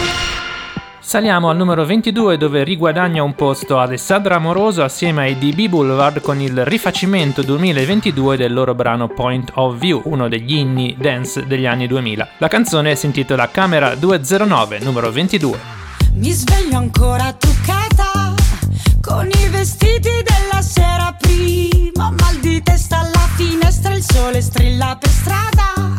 Saliamo 1.02 1.50
al 1.50 1.58
numero 1.58 1.84
22 1.84 2.38
dove 2.38 2.64
riguadagna 2.64 3.22
un 3.22 3.36
posto 3.36 3.80
Alessandra 3.80 4.36
Amoroso 4.36 4.82
assieme 4.82 5.24
ai 5.24 5.38
DB 5.38 5.68
Boulevard 5.68 6.22
con 6.22 6.40
il 6.40 6.64
rifacimento 6.64 7.42
2022 7.42 8.38
del 8.38 8.54
loro 8.54 8.76
brano 8.76 9.10
Point 9.10 9.52
of 9.56 9.78
View, 9.78 10.04
uno 10.06 10.30
degli 10.30 10.56
inni 10.56 10.96
dance 10.98 11.46
degli 11.46 11.66
anni 11.66 11.86
2000. 11.86 12.30
La 12.38 12.48
canzone 12.48 12.96
si 12.96 13.08
intitola 13.08 13.50
Camera 13.50 13.94
209, 13.96 14.80
numero 14.80 15.12
22. 15.12 15.60
Mi 16.14 16.32
sveglio 16.32 16.78
ancora 16.78 17.34
truccata 17.34 17.79
con 19.02 19.30
i 19.30 19.50
vestiti 19.50 20.10
della 20.24 20.62
sera 20.62 21.16
prima. 21.20 22.12
Mal 22.12 22.40
di 22.40 22.62
testa 22.62 23.00
alla 23.00 23.28
finestra, 23.36 23.94
il 23.94 24.04
sole 24.04 24.42
strilla 24.42 24.98
per 25.00 25.10
strada. 25.10 25.96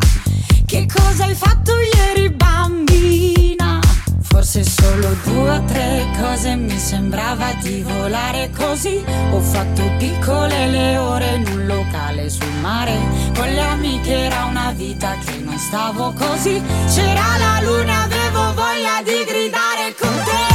Che 0.65 0.87
cosa 0.93 1.25
hai 1.25 1.35
fatto 1.35 1.73
ieri, 1.79 2.29
bambina? 2.29 3.79
Forse 4.21 4.63
solo 4.63 5.15
due 5.23 5.49
o 5.49 5.63
tre 5.65 6.07
cose 6.19 6.55
mi 6.55 6.77
sembrava 6.77 7.53
di 7.61 7.81
volare 7.81 8.49
così. 8.55 9.03
Ho 9.31 9.39
fatto 9.39 9.83
piccole 9.97 10.67
le 10.67 10.97
ore 10.97 11.35
in 11.35 11.47
un 11.47 11.65
locale 11.65 12.29
sul 12.29 12.51
mare. 12.61 12.97
Con 13.35 13.47
le 13.47 13.61
amiche 13.61 14.13
era 14.13 14.45
una 14.45 14.71
vita 14.71 15.15
che 15.25 15.37
non 15.37 15.57
stavo 15.57 16.13
così. 16.13 16.61
C'era 16.93 17.37
la 17.37 17.61
luna, 17.61 18.03
avevo 18.03 18.53
voglia 18.53 19.01
di 19.03 19.23
gridare 19.25 19.95
con 19.99 20.23
te. 20.23 20.50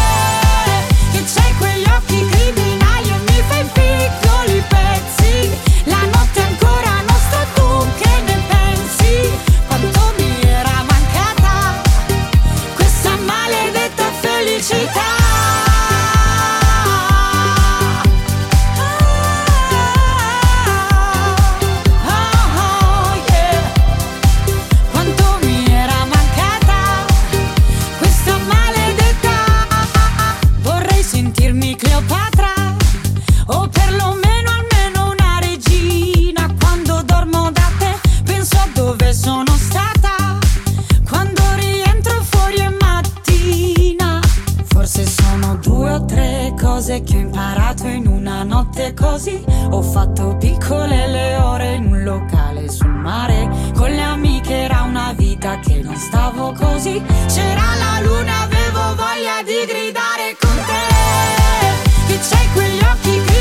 Cose 46.77 47.03
che 47.05 47.17
ho 47.17 47.21
imparato 47.21 47.87
in 47.87 48.07
una 48.07 48.43
notte 48.43 48.93
così. 48.93 49.43
Ho 49.71 49.81
fatto 49.81 50.37
piccole 50.37 51.07
le 51.07 51.37
ore 51.37 51.75
in 51.77 51.87
un 51.87 52.03
locale 52.03 52.69
sul 52.69 52.91
mare. 52.91 53.49
Con 53.75 53.89
le 53.89 54.03
amiche 54.03 54.65
era 54.65 54.83
una 54.83 55.15
vita 55.17 55.59
che 55.61 55.81
non 55.83 55.97
stavo 55.97 56.53
così. 56.53 57.03
C'era 57.29 57.75
la 57.79 58.01
luna, 58.05 58.43
avevo 58.43 58.95
voglia 58.95 59.43
di 59.43 59.65
gridare 59.67 60.37
con 60.39 60.55
te. 60.67 62.13
Che 62.13 62.19
c'hai 62.29 62.53
quegli 62.53 62.81
occhi 62.81 63.11
criminali 63.11 63.36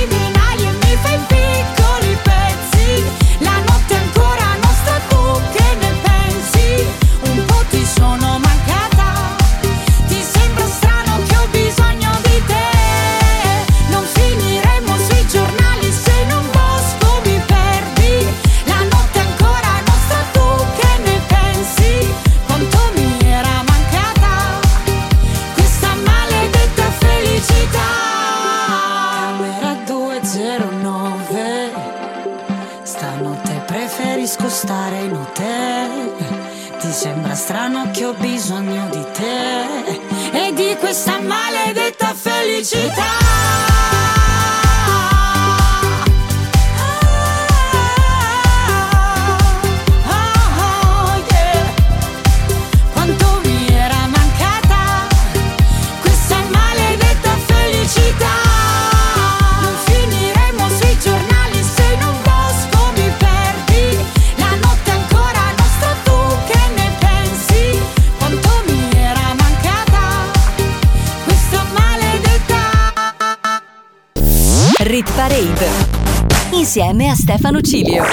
che 37.96 38.04
ho 38.04 38.14
bisogno 38.16 38.90
di 38.92 39.06
te 39.14 39.64
e 40.34 40.54
di 40.54 40.76
questa 40.78 41.18
maledetta 41.22 42.14
felicità. 42.14 43.25
Insieme 76.66 77.10
a 77.10 77.14
Stefano 77.14 77.62
Cilio. 77.62 78.04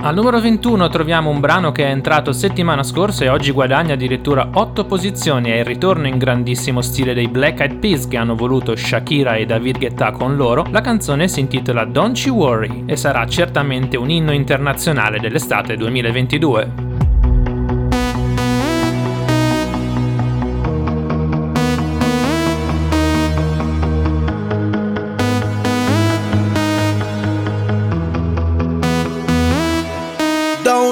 Al 0.00 0.12
numero 0.12 0.40
21 0.40 0.88
troviamo 0.88 1.30
un 1.30 1.38
brano 1.38 1.70
che 1.70 1.84
è 1.84 1.90
entrato 1.90 2.32
settimana 2.32 2.82
scorsa 2.82 3.22
e 3.22 3.28
oggi 3.28 3.52
guadagna 3.52 3.94
addirittura 3.94 4.50
8 4.52 4.86
posizioni. 4.86 5.50
È 5.50 5.58
il 5.58 5.64
ritorno 5.64 6.08
in 6.08 6.18
grandissimo 6.18 6.80
stile 6.80 7.14
dei 7.14 7.28
Black 7.28 7.60
Eyed 7.60 7.76
Peas 7.76 8.08
che 8.08 8.16
hanno 8.16 8.34
voluto 8.34 8.74
Shakira 8.74 9.36
e 9.36 9.46
David 9.46 9.78
Guetta 9.78 10.10
con 10.10 10.34
loro. 10.34 10.66
La 10.70 10.80
canzone 10.80 11.28
si 11.28 11.38
intitola 11.38 11.84
Don't 11.84 12.18
You 12.18 12.34
Worry 12.34 12.82
e 12.86 12.96
sarà 12.96 13.24
certamente 13.28 13.96
un 13.96 14.10
inno 14.10 14.32
internazionale 14.32 15.20
dell'estate 15.20 15.76
2022. 15.76 16.89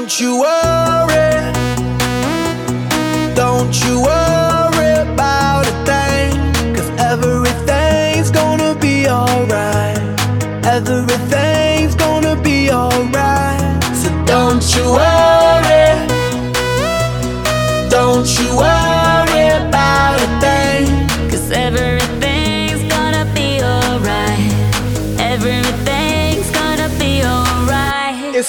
Don't 0.08 0.20
you 0.20 0.40
worry. 0.40 1.52
Don't 3.34 3.84
you 3.84 4.00
worry 4.00 4.17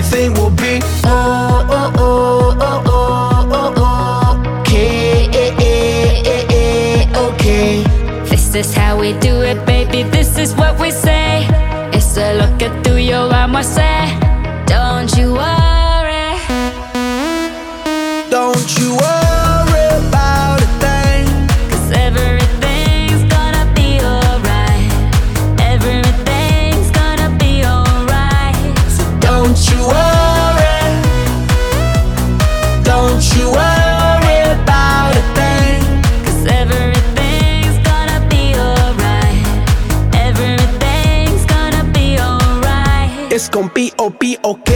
everything 0.00 0.32
will 0.32 0.50
be 0.50 0.80
oh 1.04 1.66
oh 1.68 1.92
oh 1.98 2.56
oh 2.58 2.82
oh 2.86 3.48
oh 3.52 3.74
oh. 3.76 4.60
Okay, 4.60 5.28
okay. 7.14 7.84
This 8.24 8.54
is 8.54 8.74
how 8.74 8.98
we 8.98 9.12
do 9.18 9.42
it, 9.42 9.64
baby. 9.66 10.04
This 10.04 10.38
is 10.38 10.54
what 10.54 10.80
we 10.80 10.89
be 44.30 44.36
oh 44.44 44.54
be 44.54 44.60
okay. 44.60 44.69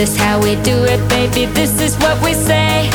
This 0.00 0.14
is 0.14 0.16
how 0.16 0.40
we 0.40 0.56
do 0.62 0.82
it, 0.84 1.06
baby. 1.10 1.44
This 1.44 1.78
is 1.78 1.94
what 1.98 2.24
we 2.24 2.32
say. 2.32 2.88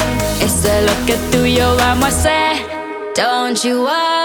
It's 0.43 0.65
a 0.65 0.81
look 0.87 1.07
at 1.07 1.31
through 1.31 1.43
your 1.43 1.79
arm, 1.79 2.03
I 2.03 2.09
say. 2.09 3.13
Don't 3.13 3.63
you 3.63 3.83
worry. 3.83 4.24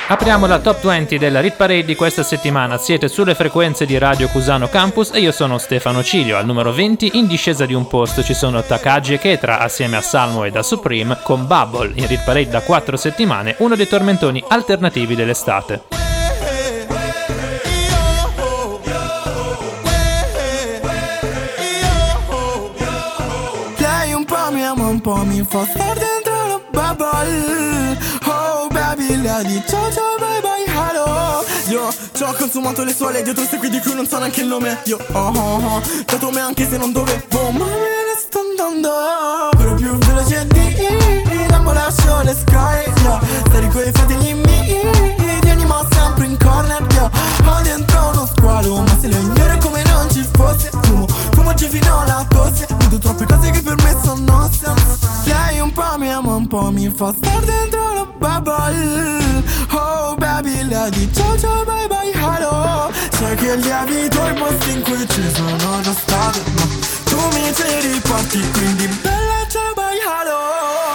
Apriamo 0.11 0.45
la 0.45 0.59
top 0.59 0.81
20 0.81 1.17
della 1.17 1.39
Rit 1.39 1.55
Parade 1.55 1.85
di 1.85 1.95
questa 1.95 2.21
settimana. 2.21 2.77
Siete 2.77 3.07
sulle 3.07 3.33
frequenze 3.33 3.85
di 3.85 3.97
Radio 3.97 4.27
Cusano 4.27 4.67
Campus 4.67 5.11
e 5.13 5.21
io 5.21 5.31
sono 5.31 5.57
Stefano 5.57 6.03
Cilio. 6.03 6.35
Al 6.35 6.45
numero 6.45 6.73
20, 6.73 7.11
in 7.13 7.27
discesa 7.27 7.65
di 7.65 7.73
un 7.73 7.87
posto, 7.87 8.21
ci 8.21 8.33
sono 8.33 8.61
Takagi 8.61 9.13
e 9.13 9.19
Ketra 9.19 9.59
assieme 9.59 9.95
a 9.95 10.01
Salmo 10.01 10.43
e 10.43 10.51
da 10.51 10.63
Supreme 10.63 11.19
con 11.23 11.47
Bubble 11.47 11.93
in 11.95 12.07
Rit 12.07 12.25
Parade 12.25 12.49
da 12.49 12.59
4 12.59 12.97
settimane, 12.97 13.55
uno 13.59 13.77
dei 13.77 13.87
tormentoni 13.87 14.43
alternativi 14.45 15.15
dell'estate. 15.15 15.83
Lei 23.77 24.11
un 24.11 24.25
po' 24.25 24.51
mi 24.51 24.65
ama, 24.65 24.87
un 24.87 24.99
po' 24.99 25.23
mi 25.23 25.41
fa 25.47 25.63
star 25.63 25.97
dentro 25.97 26.47
la 26.47 26.59
bubble 26.69 27.90
Lei 29.17 29.45
dice 29.45 29.63
ciao 29.67 29.91
ciao 29.91 30.15
bye 30.17 30.39
bye 30.39 30.63
hello 30.65 31.43
Io 31.67 31.93
ci 32.13 32.23
ho 32.23 32.33
consumato 32.33 32.83
le 32.85 32.95
leggi, 33.11 33.33
tu 33.33 33.45
sei 33.45 33.59
qui 33.59 33.69
di 33.69 33.79
cui 33.79 33.93
non 33.93 34.07
so 34.07 34.17
neanche 34.17 34.39
il 34.39 34.47
nome 34.47 34.79
Io 34.85 34.97
oh 35.11 35.19
oh 35.19 35.75
oh, 35.75 35.81
dato 36.05 36.31
me 36.31 36.39
anche 36.39 36.65
se 36.67 36.77
non 36.77 36.93
dovevo 36.93 37.51
Ma 37.51 37.65
me 37.65 37.65
ne 37.65 38.15
sto 38.17 38.39
andando 38.39 39.49
Quello 39.57 39.73
più 39.75 39.97
veloce 39.97 40.47
di 40.47 41.47
l'ambulazione 41.49 42.33
sky 42.33 42.89
yeah. 43.03 43.19
Stare 43.47 43.67
con 43.67 43.81
i 43.85 43.91
fratelli 43.91 44.33
miei 44.33 44.79
Ti 45.41 45.49
animo 45.49 45.85
sempre 45.91 46.25
in 46.27 46.37
corner 46.37 46.87
yeah. 46.93 47.11
Ho 47.45 47.61
dentro 47.63 48.11
uno 48.13 48.29
squalo 48.33 48.81
Ma 48.81 48.97
se 48.99 49.07
lo 49.09 49.17
ignoro 49.17 49.57
come 49.57 49.83
non 49.83 50.09
ci 50.09 50.25
fosse 50.31 50.69
Fumo, 50.83 51.05
ci 51.55 51.67
fino 51.67 51.99
alla 51.99 52.25
tosse. 52.29 52.67
Vedo 52.77 52.97
troppe 52.97 53.25
cose 53.25 53.51
che 53.51 53.61
per 53.61 53.75
me 53.83 53.95
sono 54.03 54.49
sense 54.51 54.97
Lei 55.25 55.59
un 55.59 55.71
po' 55.71 55.97
mi 55.97 56.11
ama, 56.11 56.35
un 56.35 56.47
po' 56.47 56.71
mi 56.71 56.89
fa 56.89 57.13
star 57.15 57.43
dentro 57.43 57.93
la 57.93 58.05
bubble. 58.17 59.43
Oh 59.71 60.15
baby, 60.15 60.63
lei 60.63 60.89
dice 60.91 61.13
ciao 61.13 61.37
ciao 61.37 61.63
bye 61.63 61.87
bye 61.87 62.11
hello. 62.13 62.91
Sai 63.11 63.35
che 63.35 63.55
lievito 63.55 64.27
i 64.27 64.33
posti 64.33 64.71
in 64.71 64.81
cui 64.81 65.07
ci 65.07 65.31
sono 65.33 65.81
già 65.81 65.93
stato. 65.93 66.39
Ma 66.55 66.63
tu 67.05 67.17
mi 67.33 67.53
ci 67.53 67.87
riporti 67.87 68.51
quindi 68.51 68.87
bella 69.01 69.45
ciao 69.47 69.73
bye 69.75 69.97
hello 69.99 70.90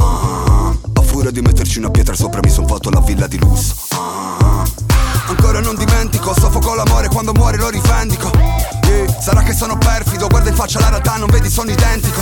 Ah, 0.00 0.72
A 0.94 1.02
furia 1.02 1.30
di 1.30 1.40
metterci 1.40 1.78
una 1.78 1.90
pietra 1.90 2.14
sopra 2.14 2.40
mi 2.42 2.50
son 2.50 2.66
fatto 2.66 2.90
la 2.90 3.00
villa 3.00 3.26
di 3.26 3.38
lusso. 3.38 3.74
Ah, 3.90 4.62
Ancora 5.26 5.60
non 5.60 5.74
dimentico, 5.76 6.34
soffoco 6.38 6.74
l'amore 6.74 7.08
quando 7.08 7.32
muore 7.32 7.56
lo 7.56 7.68
rivendico. 7.70 8.30
Yeah, 8.84 9.20
sarà 9.20 9.42
che 9.42 9.54
sono 9.54 9.78
perfido, 9.78 10.26
guarda 10.28 10.50
in 10.50 10.54
faccia 10.54 10.78
la 10.80 10.90
realtà, 10.90 11.16
non 11.16 11.28
vedi, 11.30 11.48
sono 11.48 11.70
identico. 11.70 12.20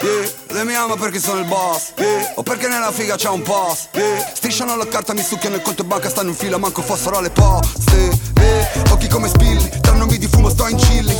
Yeah, 0.00 0.30
lei 0.52 0.64
mi 0.64 0.74
ama 0.74 0.96
perché 0.96 1.20
sono 1.20 1.40
il 1.40 1.46
boss. 1.46 1.92
Yeah, 1.98 2.32
O 2.36 2.42
perché 2.42 2.66
nella 2.68 2.90
figa 2.90 3.16
c'è 3.16 3.28
un 3.28 3.42
post. 3.42 3.88
Yeah, 3.92 4.32
Strisciano 4.34 4.76
la 4.76 4.86
carta, 4.88 5.12
mi 5.12 5.22
succhiano 5.22 5.56
il 5.56 5.62
conto 5.62 5.82
e 5.82 5.84
banca 5.84 6.08
Stanno 6.08 6.30
in 6.30 6.36
fila, 6.36 6.56
manco 6.56 6.80
fossero 6.80 7.20
le 7.20 7.30
poste. 7.30 8.18
Yeah, 8.40 8.82
Occhi 8.92 9.08
come 9.08 9.28
spilli, 9.28 9.68
tra 9.82 9.92
nomi 9.92 10.16
di 10.16 10.26
fumo 10.26 10.48
sto 10.48 10.66
in 10.68 10.76
chilli. 10.78 11.16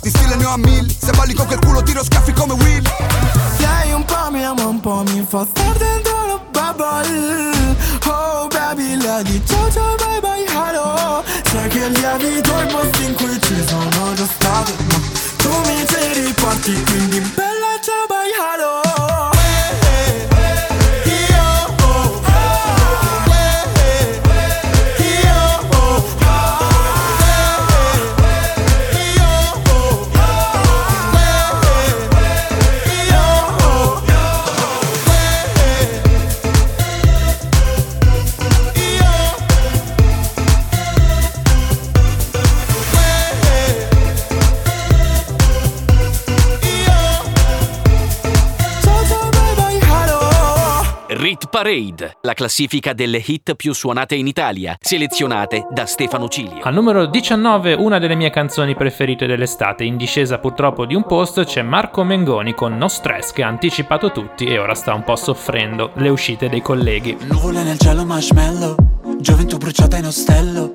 Di 0.00 0.08
stile 0.10 0.34
ne 0.34 0.44
ho 0.46 0.50
a 0.50 0.56
milli 0.56 0.96
Se 1.00 1.12
balli 1.12 1.32
con 1.32 1.46
quel 1.46 1.60
culo 1.60 1.80
tiro 1.84 2.02
schiaffi 2.02 2.32
come 2.32 2.54
Will 2.54 2.82
Lei 3.64 3.92
un 3.92 4.04
po' 4.04 4.30
mi 4.30 4.42
ama 4.44 4.64
un 4.66 4.80
po' 4.80 5.02
mi 5.08 5.24
fa 5.28 5.46
star 5.50 5.76
dentro 5.78 6.16
la 6.30 6.38
bubble. 6.50 7.50
Oh 8.06 8.48
baby 8.48 8.96
lady 8.96 9.40
ciao 9.46 9.70
ciao 9.70 9.94
bye 9.96 10.20
bye 10.20 10.44
hello. 10.46 11.22
Sai 11.50 11.68
che 11.68 11.88
lievito 11.88 12.52
i 12.60 12.66
posti 12.66 13.04
in 13.04 13.14
cui 13.14 13.40
ci 13.40 13.56
sono 13.66 14.14
già 14.14 14.26
stato. 14.26 14.72
Ma 14.88 14.98
tu 15.36 15.50
mi 15.66 15.86
ci 15.86 16.20
riporti 16.20 16.82
quindi 16.84 17.20
bella 17.34 17.72
ciao 17.86 18.06
bye 18.08 18.32
hello 18.38 19.31
Parade, 51.52 52.16
la 52.22 52.32
classifica 52.32 52.94
delle 52.94 53.22
hit 53.22 53.56
più 53.56 53.74
suonate 53.74 54.14
in 54.14 54.26
Italia, 54.26 54.74
selezionate 54.80 55.66
da 55.70 55.84
Stefano 55.84 56.26
Cilio. 56.26 56.62
Al 56.62 56.72
numero 56.72 57.04
19, 57.04 57.74
una 57.74 57.98
delle 57.98 58.14
mie 58.14 58.30
canzoni 58.30 58.74
preferite 58.74 59.26
dell'estate, 59.26 59.84
in 59.84 59.98
discesa 59.98 60.38
purtroppo 60.38 60.86
di 60.86 60.94
un 60.94 61.04
posto, 61.04 61.44
c'è 61.44 61.60
Marco 61.60 62.04
Mengoni 62.04 62.54
con 62.54 62.78
No 62.78 62.88
Stress 62.88 63.32
che 63.32 63.42
ha 63.42 63.48
anticipato 63.48 64.12
tutti 64.12 64.46
e 64.46 64.56
ora 64.58 64.74
sta 64.74 64.94
un 64.94 65.04
po' 65.04 65.14
soffrendo 65.14 65.90
le 65.96 66.08
uscite 66.08 66.48
dei 66.48 66.62
colleghi. 66.62 67.18
Nuvole 67.20 67.62
nel 67.62 67.78
cielo 67.78 68.06
marshmallow 68.06 68.74
Gioventù 69.20 69.58
bruciata 69.58 69.98
in 69.98 70.06
ostello 70.06 70.74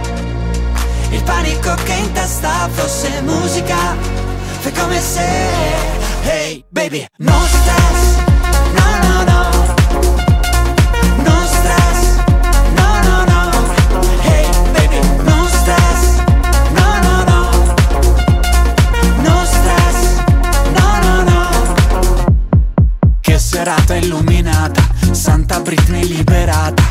Il 1.11 1.23
panico 1.23 1.73
che 1.83 1.93
in 1.93 2.11
testa 2.13 2.69
fosse 2.71 3.21
musica 3.21 3.95
Fai 4.59 4.71
come 4.73 4.99
se 4.99 5.27
Hey 6.23 6.63
baby 6.69 7.05
No 7.17 7.33
stress 7.47 8.15
No 8.77 8.85
no 9.07 9.23
no. 9.23 9.49
No 11.23 11.45
stress 11.45 12.15
No 12.75 12.99
no 13.03 13.23
no. 13.25 13.49
Hey 14.21 14.47
baby 14.73 14.99
No 15.23 15.47
stress 15.47 16.21
No 16.79 16.99
no 17.05 17.23
no. 17.23 17.39
No 19.21 19.45
stress 19.45 19.97
No 20.77 20.99
no 21.03 21.23
no. 21.23 21.49
Che 23.19 23.37
serata 23.37 23.95
illuminata, 23.95 24.81
Santa 25.11 25.59
Britney 25.59 26.05
liberata 26.07 26.90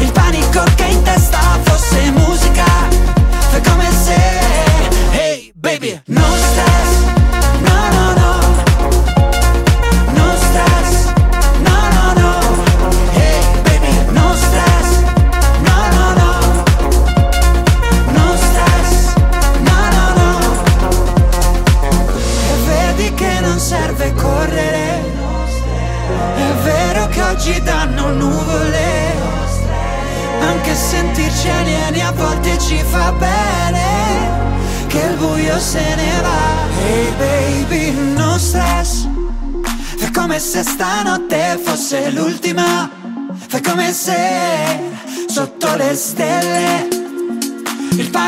Il 0.00 0.12
panico 0.12 0.62
che 0.74 0.84
in 0.84 1.02
testa 1.02 1.38
fosse 1.62 2.10
musica. 2.10 2.64
Fai 3.50 3.62
come 3.62 3.88
se 3.90 4.16
Hey 5.12 5.52
baby 5.54 6.00
No 6.06 6.22
stress 6.22 7.19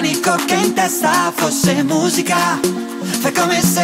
panico 0.03 0.35
che 0.47 0.55
in 0.55 0.75
testa 0.75 1.33
fosse 1.33 1.85
musica. 1.85 2.59
Fai 3.21 3.33
come 3.33 3.61
se 3.61 3.81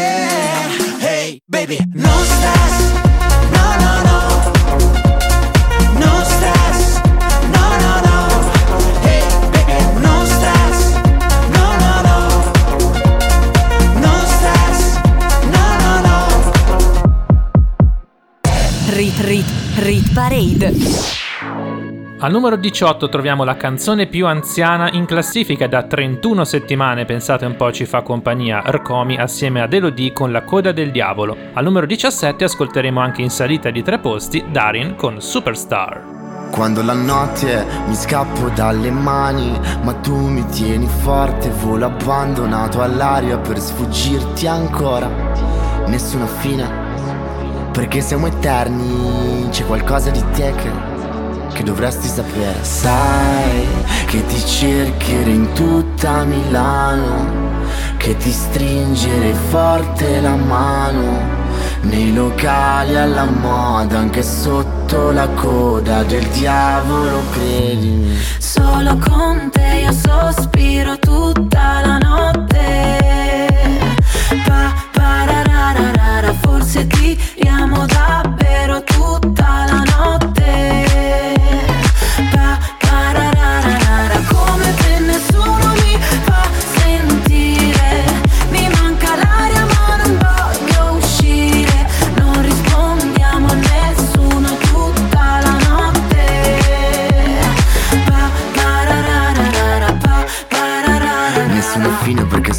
Hey 0.98 1.40
baby 1.46 1.78
No 1.92 2.10
stress 2.24 2.92
No 3.52 3.76
no 3.78 4.02
no. 4.02 4.52
No 5.94 6.24
stress 6.24 7.00
No 7.52 7.76
no 7.84 8.00
no. 8.08 8.26
Hey 9.02 9.22
baby 9.52 10.00
No 10.00 10.24
stress 10.24 10.78
No 11.52 11.76
no 11.82 12.00
no. 12.08 12.18
No 14.00 14.12
stress 14.26 14.98
No 15.52 15.64
no 15.82 15.92
no. 16.00 16.16
Rit 18.88 19.18
Rit 19.20 19.46
Rit 19.76 20.12
Parade. 20.12 21.17
Al 22.20 22.32
numero 22.32 22.56
18 22.56 23.08
troviamo 23.08 23.44
la 23.44 23.56
canzone 23.56 24.08
più 24.08 24.26
anziana 24.26 24.90
in 24.90 25.04
classifica 25.04 25.68
da 25.68 25.84
31 25.84 26.42
settimane, 26.42 27.04
pensate 27.04 27.46
un 27.46 27.54
po' 27.54 27.70
ci 27.70 27.86
fa 27.86 28.02
compagnia 28.02 28.60
Rcomi 28.66 29.16
assieme 29.16 29.62
ad 29.62 29.72
Elodie 29.72 30.12
con 30.12 30.32
La 30.32 30.42
coda 30.42 30.72
del 30.72 30.90
diavolo. 30.90 31.36
Al 31.52 31.62
numero 31.62 31.86
17 31.86 32.42
ascolteremo 32.42 32.98
anche 32.98 33.22
in 33.22 33.30
salita 33.30 33.70
di 33.70 33.84
tre 33.84 34.00
posti 34.00 34.44
Darin 34.50 34.96
con 34.96 35.20
Superstar. 35.20 36.48
Quando 36.50 36.82
la 36.82 36.92
notte 36.92 37.64
mi 37.86 37.94
scappo 37.94 38.48
dalle 38.48 38.90
mani, 38.90 39.56
ma 39.84 39.92
tu 39.94 40.16
mi 40.16 40.44
tieni 40.46 40.88
forte, 40.88 41.50
volo 41.50 41.84
abbandonato 41.84 42.82
all'aria 42.82 43.38
per 43.38 43.60
sfuggirti 43.60 44.48
ancora. 44.48 45.08
Nessuna 45.86 46.26
fine, 46.26 46.68
perché 47.70 48.00
siamo 48.00 48.26
eterni, 48.26 49.46
c'è 49.50 49.64
qualcosa 49.64 50.10
di 50.10 50.24
te 50.32 50.52
che, 50.56 50.96
che 51.52 51.62
dovresti 51.62 52.08
sapere. 52.08 52.62
Sai 52.62 53.66
che 54.06 54.24
ti 54.26 54.44
cercherò 54.44 55.30
in 55.30 55.52
tutta 55.52 56.24
Milano, 56.24 57.66
che 57.96 58.16
ti 58.16 58.30
stringere 58.30 59.32
forte 59.50 60.20
la 60.20 60.36
mano. 60.36 61.36
Nei 61.82 62.12
locali 62.12 62.96
alla 62.96 63.24
moda, 63.24 63.98
anche 63.98 64.22
sotto 64.22 65.10
la 65.12 65.28
coda 65.28 66.02
del 66.02 66.26
diavolo, 66.28 67.22
credimi. 67.30 68.18
Solo 68.38 68.98
con 68.98 69.48
te 69.52 69.82
io 69.84 69.92
sospiro 69.92 70.98
tutta 70.98 71.80
la 71.84 71.98
notte. 71.98 72.56
Pa, 74.44 74.74
pararà, 74.92 76.32
forse 76.40 76.86
tiriamo 76.86 77.86
davvero 77.86 78.82
tutta 78.82 79.64
la 79.66 79.82
notte. 79.96 81.27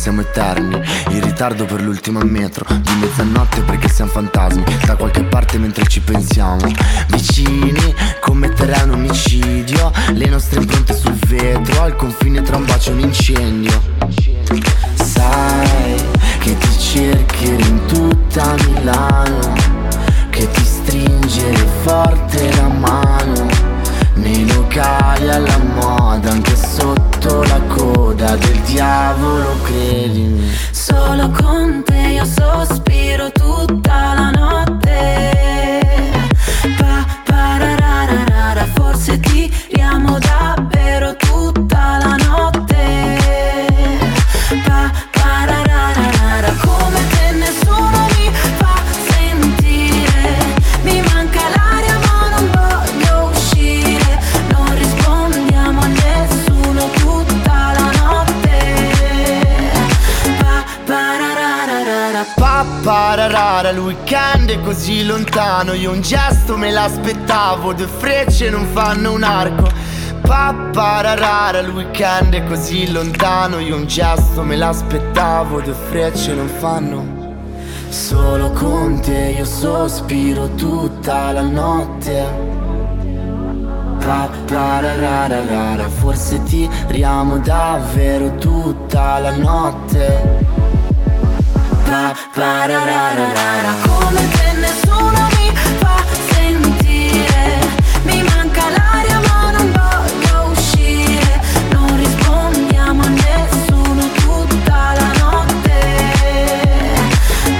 Siamo 0.09 0.21
eterni. 0.21 0.81
In 1.09 1.23
ritardo 1.23 1.65
per 1.65 1.81
l'ultima 1.81 2.23
metro 2.23 2.65
Di 2.67 2.95
mezzanotte 2.99 3.61
perché 3.61 3.87
siamo 3.89 4.09
fantasmi. 4.09 4.63
Da 4.85 4.95
qualche 4.95 5.23
parte 5.23 5.57
mentre 5.57 5.85
ci 5.87 5.99
pensiamo. 5.99 6.65
Vicini 7.09 7.93
commetterei 8.19 8.83
un 8.83 8.91
omicidio. 8.91 9.91
Le 10.13 10.25
nostre 10.27 10.61
impronte 10.61 10.95
sul 10.95 11.13
vetro 11.27 11.83
Al 11.83 11.95
confine 11.95 12.41
tra 12.41 12.57
un 12.57 12.65
bacio 12.65 12.89
e 12.89 12.93
un 12.93 12.99
incendio. 13.01 13.81
Sai 14.95 16.01
che 16.39 16.57
ti 16.57 16.79
cercherò 16.79 17.65
in 17.65 17.85
tutta 17.85 18.55
Milano 18.65 19.53
Che 20.29 20.49
ti 20.49 20.63
stringere 20.65 21.67
forte 21.83 22.55
la 22.55 22.67
mano 22.67 23.48
nei 24.19 24.47
locali 24.53 25.29
alla 25.29 25.57
moda, 25.57 26.31
anche 26.31 26.55
sotto 26.55 27.43
la 27.43 27.59
coda 27.67 28.35
del 28.35 28.59
diavolo, 28.61 29.55
credimi. 29.63 30.51
Solo 30.71 31.29
con 31.31 31.83
te 31.85 31.97
io 31.97 32.25
sospiro 32.25 33.31
tutta 33.31 34.13
la 34.13 34.29
notte. 34.31 35.81
Pa, 36.77 37.05
parararara, 37.25 38.65
forse 38.75 39.19
tiriamo 39.19 40.17
davvero 40.19 41.15
tutta 41.15 41.68
così 64.69 65.03
lontano 65.03 65.73
Io 65.73 65.89
un 65.89 66.01
gesto 66.01 66.55
me 66.55 66.69
l'aspettavo 66.69 67.73
Due 67.73 67.87
frecce 67.87 68.51
non 68.51 68.67
fanno 68.71 69.13
un 69.13 69.23
arco. 69.23 69.67
Pappararara, 70.21 71.57
il 71.57 71.69
weekend 71.69 72.35
è 72.35 72.43
così 72.45 72.91
lontano 72.91 73.57
Io 73.57 73.75
un 73.75 73.87
gesto 73.87 74.43
me 74.43 74.55
l'aspettavo 74.55 75.59
Due 75.61 75.73
frecce 75.73 76.35
non 76.35 76.47
fanno. 76.47 77.17
Solo 77.89 78.51
con 78.51 78.99
te 79.01 79.33
io 79.35 79.45
sospiro 79.45 80.53
tutta 80.53 81.31
la 81.31 81.41
notte. 81.41 82.57
Pappararara, 83.97 85.89
forse 85.89 86.43
tiriamo 86.43 87.39
davvero 87.39 88.35
tutta 88.35 89.17
la 89.17 89.35
notte. 89.35 90.47
Pa, 91.85 92.13
nessuno 92.37 94.11
mi 94.11 94.19
fa 94.19 94.19
sentire. 94.19 94.38
Mi 98.03 98.23
manca 98.23 98.69
l'aria 98.69 99.19
ma 99.19 99.51
non 99.51 99.71
voglio 99.71 100.51
uscire. 100.51 101.41
Non 101.71 101.97
rispondiamo 101.97 103.03
a 103.03 103.07
nessuno 103.07 104.09
tutta 104.13 104.93
la 104.93 105.11
notte. 105.19 105.77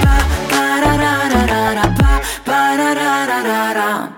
Pa, 0.00 0.24
parararara, 0.48 1.88
pa, 1.88 2.20
parararara. 2.42 4.12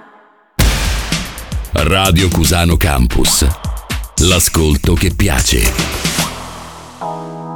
Radio 1.72 2.28
Cusano 2.28 2.76
Campus. 2.76 3.46
L'ascolto 4.18 4.94
che 4.94 5.12
piace. 5.14 5.72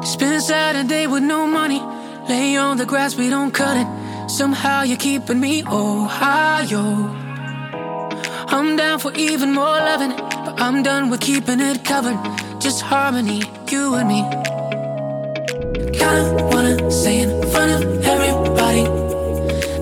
Spend 0.02 0.40
Saturday 0.40 1.06
with 1.06 1.22
no 1.22 1.46
money. 1.46 1.80
Lay 2.28 2.56
on 2.56 2.76
the 2.76 2.84
grass, 2.84 3.16
we 3.16 3.28
don't 3.28 3.52
cut 3.52 3.76
it. 3.76 4.05
Somehow 4.28 4.82
you're 4.82 4.96
keeping 4.98 5.40
me 5.40 5.62
Ohio. 5.66 7.14
I'm 8.48 8.76
down 8.76 8.98
for 8.98 9.12
even 9.14 9.52
more 9.54 9.64
loving, 9.64 10.16
but 10.44 10.60
I'm 10.60 10.82
done 10.82 11.10
with 11.10 11.20
keeping 11.20 11.60
it 11.60 11.84
covered. 11.84 12.18
Just 12.60 12.82
harmony, 12.82 13.42
you 13.70 13.94
and 13.94 14.08
me. 14.08 14.22
Kinda 15.98 16.48
wanna 16.50 16.90
say 16.90 17.20
in 17.20 17.30
front 17.50 17.70
of 17.76 18.04
everybody 18.04 18.84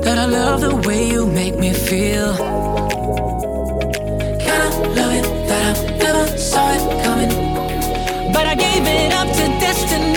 that 0.05 0.19
I 0.19 0.27
love 0.27 0.61
the 0.61 0.77
way 0.87 1.11
you 1.11 1.27
make 1.27 1.59
me 1.59 1.73
feel. 1.73 2.35
Kinda 4.47 4.69
love 4.99 5.13
it 5.21 5.27
that 5.49 5.79
I 5.79 5.97
never 6.05 6.27
saw 6.39 6.71
it 6.77 6.85
coming, 7.03 7.33
but 8.33 8.47
I 8.47 8.55
gave 8.55 8.87
it 8.87 9.13
up 9.15 9.29
to 9.39 9.45
destiny. 9.59 10.14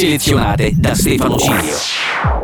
Selezionate 0.00 0.72
da 0.76 0.94
Stefano 0.94 1.36
Cilio. 1.36 1.76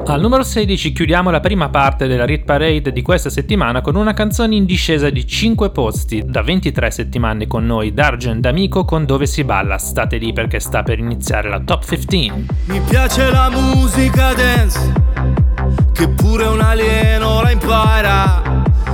Al 0.05 0.21
numero 0.21 0.43
16 0.43 0.93
chiudiamo 0.93 1.31
la 1.31 1.41
prima 1.41 1.71
parte 1.71 2.07
della 2.07 2.27
Rit 2.27 2.45
Parade 2.45 2.93
di 2.93 3.01
questa 3.01 3.31
settimana 3.31 3.81
con 3.81 3.97
una 3.97 4.13
canzone 4.13 4.55
in 4.55 4.67
discesa 4.67 5.09
di 5.09 5.27
5 5.27 5.71
posti. 5.71 6.23
Da 6.27 6.43
23 6.43 6.91
settimane 6.91 7.47
con 7.47 7.65
noi 7.65 7.95
Dargen 7.95 8.43
D'Amico 8.43 8.85
con 8.85 9.07
Dove 9.07 9.25
si 9.25 9.43
balla. 9.43 9.79
State 9.79 10.19
lì 10.19 10.35
perché 10.35 10.61
sta 10.61 10.83
per 10.83 10.99
iniziare 10.99 11.49
la 11.49 11.59
top 11.61 11.87
15. 11.87 12.47
Mi 12.67 12.81
piace 12.81 13.31
la 13.31 13.49
musica 13.49 14.35
dance, 14.35 14.93
che 15.95 16.09
pure 16.11 16.45
un 16.45 16.61
alieno 16.61 17.41
la 17.41 17.51
impara. 17.53 18.43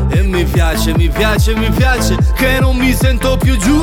E 0.08 0.22
mi 0.22 0.44
piace, 0.44 0.94
mi 0.96 1.08
piace, 1.08 1.56
mi 1.56 1.70
piace, 1.70 2.16
che 2.36 2.60
non 2.60 2.76
mi 2.76 2.92
sento 2.92 3.36
più 3.38 3.56
giù. 3.56 3.82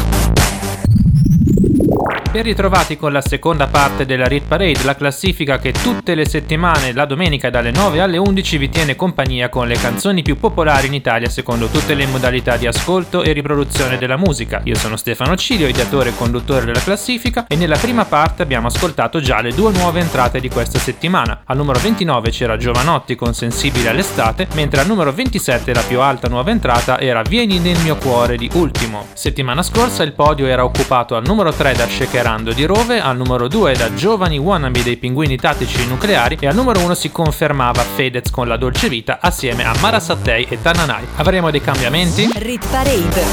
Ben 2.31 2.43
ritrovati 2.43 2.95
con 2.95 3.11
la 3.11 3.19
seconda 3.19 3.67
parte 3.67 4.05
della 4.05 4.25
Rit 4.25 4.45
Parade, 4.47 4.85
la 4.85 4.95
classifica 4.95 5.59
che 5.59 5.73
tutte 5.73 6.15
le 6.15 6.25
settimane, 6.25 6.93
la 6.93 7.03
domenica 7.03 7.49
dalle 7.49 7.71
9 7.71 7.99
alle 7.99 8.17
11 8.17 8.57
vi 8.57 8.69
tiene 8.69 8.95
compagnia 8.95 9.49
con 9.49 9.67
le 9.67 9.75
canzoni 9.75 10.21
più 10.21 10.37
popolari 10.37 10.87
in 10.87 10.93
Italia 10.93 11.27
secondo 11.27 11.67
tutte 11.67 11.93
le 11.93 12.05
modalità 12.05 12.55
di 12.55 12.67
ascolto 12.67 13.21
e 13.21 13.33
riproduzione 13.33 13.97
della 13.97 14.15
musica. 14.15 14.61
Io 14.63 14.75
sono 14.75 14.95
Stefano 14.95 15.35
Cilio, 15.35 15.67
ideatore 15.67 16.11
e 16.11 16.15
conduttore 16.15 16.63
della 16.63 16.79
classifica 16.79 17.47
e 17.47 17.57
nella 17.57 17.75
prima 17.75 18.05
parte 18.05 18.43
abbiamo 18.43 18.67
ascoltato 18.67 19.19
già 19.19 19.41
le 19.41 19.53
due 19.53 19.73
nuove 19.73 19.99
entrate 19.99 20.39
di 20.39 20.47
questa 20.47 20.79
settimana. 20.79 21.41
Al 21.43 21.57
numero 21.57 21.79
29 21.81 22.29
c'era 22.29 22.55
Giovanotti 22.55 23.15
con 23.15 23.33
Sensibile 23.33 23.89
all'estate, 23.89 24.47
mentre 24.53 24.79
al 24.79 24.87
numero 24.87 25.11
27 25.11 25.73
la 25.73 25.83
più 25.85 25.99
alta 25.99 26.29
nuova 26.29 26.49
entrata 26.49 26.97
era 26.97 27.23
Vieni 27.23 27.59
nel 27.59 27.77
mio 27.79 27.97
cuore 27.97 28.37
di 28.37 28.49
Ultimo. 28.53 29.07
Settimana 29.15 29.61
scorsa 29.63 30.03
il 30.03 30.13
podio 30.13 30.45
era 30.45 30.63
occupato 30.63 31.17
al 31.17 31.25
numero 31.25 31.51
3 31.51 31.73
da 31.73 31.87
Shakerando 32.21 32.53
di 32.53 32.65
Rove, 32.65 33.01
al 33.01 33.17
numero 33.17 33.47
2 33.47 33.73
da 33.73 33.91
Giovani 33.95 34.37
Wannabe 34.37 34.83
dei 34.83 34.97
Pinguini 34.97 35.37
Tattici 35.37 35.87
Nucleari 35.87 36.37
e 36.39 36.45
al 36.45 36.53
numero 36.53 36.79
1 36.81 36.93
si 36.93 37.09
confermava 37.09 37.81
Fedez 37.81 38.29
con 38.29 38.47
La 38.47 38.57
Dolce 38.57 38.89
Vita 38.89 39.17
assieme 39.19 39.63
a 39.63 39.73
Mara 39.81 39.99
Sattei 39.99 40.45
e 40.47 40.61
Tananai. 40.61 41.03
Avremo 41.15 41.49
dei 41.49 41.61
cambiamenti? 41.61 42.29
Rit 42.35 42.63
parade. 42.69 43.23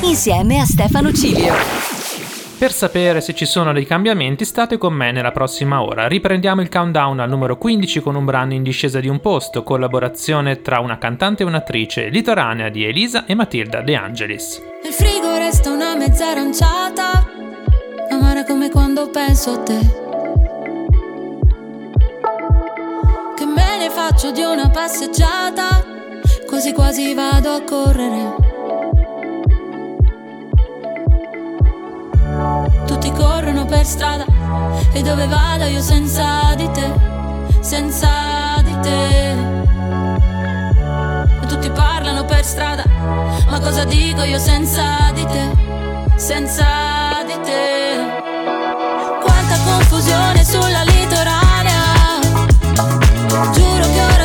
Insieme 0.00 0.60
a 0.60 0.64
Stefano 0.64 1.12
Cilio. 1.12 1.52
Per 2.58 2.72
sapere 2.72 3.20
se 3.20 3.34
ci 3.34 3.44
sono 3.44 3.74
dei 3.74 3.84
cambiamenti 3.84 4.46
state 4.46 4.78
con 4.78 4.94
me 4.94 5.12
nella 5.12 5.32
prossima 5.32 5.82
ora. 5.82 6.08
Riprendiamo 6.08 6.62
il 6.62 6.70
countdown 6.70 7.20
al 7.20 7.28
numero 7.28 7.58
15 7.58 8.00
con 8.00 8.14
un 8.14 8.24
brano 8.24 8.54
in 8.54 8.62
discesa 8.62 8.98
di 8.98 9.08
un 9.08 9.20
posto, 9.20 9.62
collaborazione 9.62 10.62
tra 10.62 10.80
una 10.80 10.96
cantante 10.96 11.42
e 11.42 11.46
un'attrice, 11.46 12.08
litoranea 12.08 12.70
di 12.70 12.82
Elisa 12.86 13.26
e 13.26 13.34
Matilda 13.34 13.82
De 13.82 13.94
Angelis. 13.94 14.62
Nel 14.82 14.92
frigo 14.94 15.36
resta 15.36 15.70
una 15.70 15.94
mezza 15.96 16.30
aranciata, 16.30 17.26
amara 18.10 18.44
come 18.44 18.70
quando 18.70 19.10
penso 19.10 19.52
a 19.52 19.58
te. 19.58 19.78
Che 23.36 23.44
me 23.44 23.78
ne 23.78 23.90
faccio 23.90 24.30
di 24.30 24.42
una 24.42 24.70
passeggiata, 24.70 25.84
quasi 26.46 26.72
quasi 26.72 27.14
vado 27.14 27.50
a 27.50 27.62
correre. 27.62 28.34
Tutti 32.86 33.10
corrono 33.12 33.64
per 33.64 33.84
strada 33.84 34.24
e 34.92 35.02
dove 35.02 35.26
vado 35.26 35.64
io 35.64 35.80
senza 35.80 36.54
di 36.56 36.70
te, 36.70 36.92
senza 37.60 38.08
di 38.62 38.78
te. 38.80 39.34
Tutti 41.48 41.70
parlano 41.70 42.24
per 42.24 42.44
strada, 42.44 42.84
ma 43.48 43.60
cosa 43.60 43.84
dico 43.84 44.22
io 44.22 44.38
senza 44.38 45.10
di 45.14 45.24
te, 45.26 45.50
senza 46.16 46.64
di 46.64 47.05
te. 47.46 47.96
Quanta 49.22 49.56
confusione 49.64 50.44
sulla 50.44 50.82
litoranea, 50.82 52.18
giuro 53.52 53.84
che 53.92 54.02
ora 54.12 54.15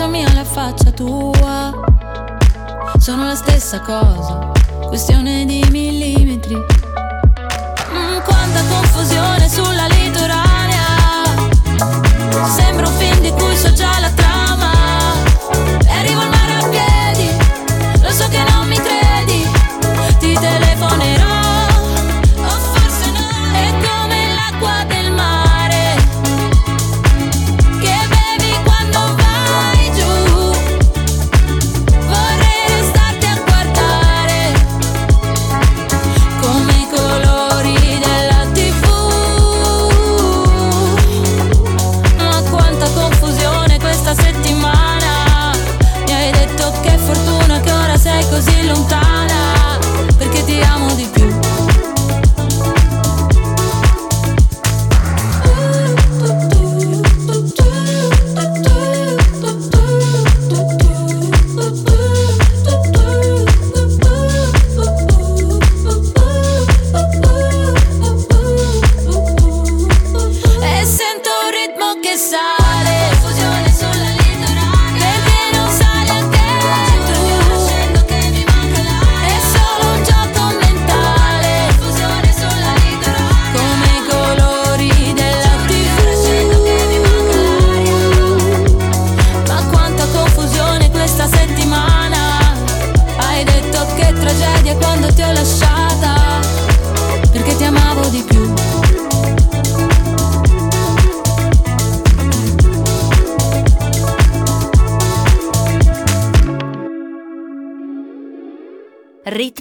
faccia 0.00 0.06
mia 0.06 0.30
e 0.30 0.34
la 0.34 0.44
faccia 0.44 0.90
tua 0.92 1.72
sono 2.98 3.26
la 3.26 3.34
stessa 3.34 3.80
cosa, 3.80 4.50
questione 4.86 5.44
di 5.44 5.62
millimetri. 5.70 6.54
Mm, 6.54 8.18
quanta 8.24 8.62
confusione 8.64 9.48
sulla 9.48 9.86
litoranea, 9.88 10.84
sembra 12.46 12.88
un 12.88 12.94
film 12.94 13.20
di 13.20 13.30
cui 13.32 13.54
so 13.56 13.72
già 13.74 14.00
la 14.00 14.10
trama. 14.10 14.29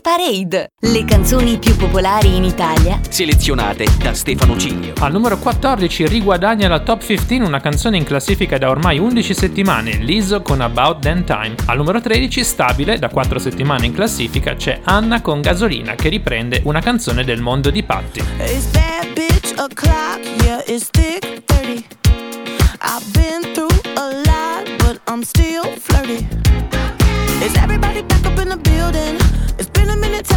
Parade, 0.10 0.72
le 0.80 1.06
canzoni 1.06 1.60
più 1.60 1.76
popolari 1.76 2.36
in 2.36 2.44
Italia 2.44 3.00
Selezionate 3.08 3.86
da 4.02 4.16
Stefano 4.16 4.58
Cilio. 4.58 4.94
Al 5.02 5.12
numero 5.12 5.38
14 5.38 6.08
riguadagna 6.08 6.68
la 6.68 6.80
top 6.80 7.06
15 7.06 7.42
una 7.42 7.62
canzone 7.62 7.98
in 7.98 8.06
classifica 8.06 8.58
da 8.58 8.72
ormai 8.72 8.98
11 8.98 9.34
settimane, 9.36 9.98
Lizzo 9.98 10.42
con 10.42 10.62
About 10.62 11.02
Then 11.02 11.26
Time. 11.26 11.54
Al 11.68 11.78
numero 11.78 12.02
13 12.02 12.44
stabile 12.44 12.98
da 12.98 13.10
4 13.10 13.38
settimane 13.38 13.86
in 13.86 13.94
classifica 13.94 14.56
c'è 14.56 14.80
Anna 14.84 15.22
con 15.22 15.42
Gasolina 15.42 15.94
che 15.94 16.10
riprende 16.10 16.62
una 16.64 16.82
canzone 16.82 17.24
del 17.24 17.40
mondo 17.40 17.70
di 17.70 17.84
Patti. 17.84 18.24
It's 18.40 18.66
bad 18.72 19.14
bitch 19.14 19.54
o'clock, 19.60 20.26
yeah, 20.44 20.64
it's 20.66 20.90
thick 20.90 21.44
30. 21.46 21.86
I've 22.82 23.06
been 23.12 23.54
through 23.54 23.80
a 23.96 24.10
lot, 24.26 24.76
but 24.80 25.00
I'm 25.08 25.22
still 25.22 25.66
flirty. 25.78 26.26
Is 27.42 27.56
everybody 27.56 27.79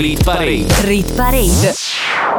Rit 0.00 0.24
Parade. 0.24 0.66
Rit 0.80 1.12
Parade. 1.12 1.74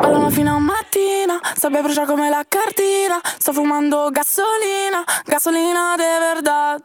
Ballano 0.01 0.31
fino 0.31 0.55
a 0.55 0.57
mattina, 0.57 1.39
sabbia 1.55 1.83
brucia 1.83 2.07
come 2.07 2.27
la 2.27 2.43
cartina. 2.47 3.21
Sto 3.37 3.53
fumando 3.53 4.09
gasolina, 4.09 5.03
gasolina 5.27 5.95
de 5.95 6.17
verdad. 6.19 6.81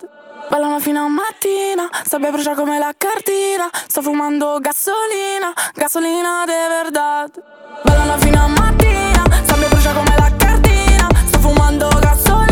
Ballano 0.50 0.78
fino 0.78 1.02
a 1.02 1.08
mattina, 1.08 1.88
sabbia 2.04 2.30
brucia 2.30 2.54
come 2.54 2.78
la 2.78 2.92
cartina. 2.94 3.70
Sto 3.86 4.02
fumando 4.02 4.58
gasolina, 4.60 5.50
gasolina 5.74 6.44
de 6.44 6.68
verdad. 6.68 7.30
Ballano 7.82 8.18
fino 8.18 8.44
a 8.44 8.46
mattina, 8.46 9.24
sabbia 9.46 9.68
brucia 9.68 9.94
come 9.94 10.14
la 10.14 10.30
cartina. 10.36 11.08
Sto 11.26 11.38
fumando 11.38 11.88
gasolina. 11.88 12.45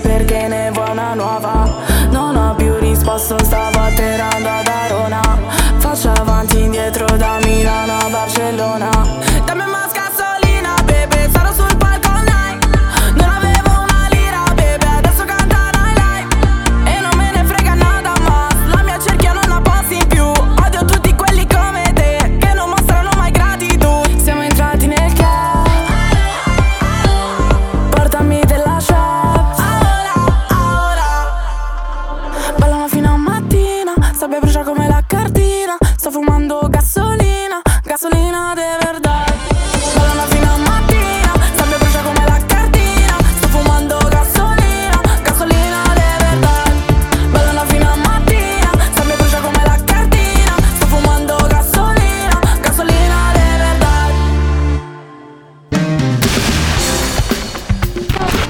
perché 0.00 0.48
ne 0.48 0.70
vuoi 0.72 0.90
una 0.90 1.14
nuova? 1.14 1.68
Non 2.10 2.36
ho 2.36 2.54
più 2.54 2.76
risposto, 2.78 3.36
stavo 3.42 3.78
atterrando 3.78 4.48
ad 4.48 4.66
Arona. 4.66 5.38
Faccio 5.78 6.10
avanti 6.10 6.60
indietro 6.60 7.06
da 7.16 7.38
Milano 7.42 7.98
a 7.98 8.08
Barcellona. 8.08 8.90
Dammi 9.44 9.69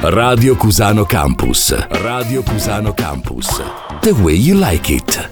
Radio 0.03 0.57
Cusano 0.57 1.05
Campus. 1.05 1.76
Radio 1.88 2.42
Cusano 2.42 2.94
Campus. 2.94 3.62
The 4.01 4.12
way 4.12 4.34
you 4.34 4.59
like 4.59 4.90
it. 4.90 5.28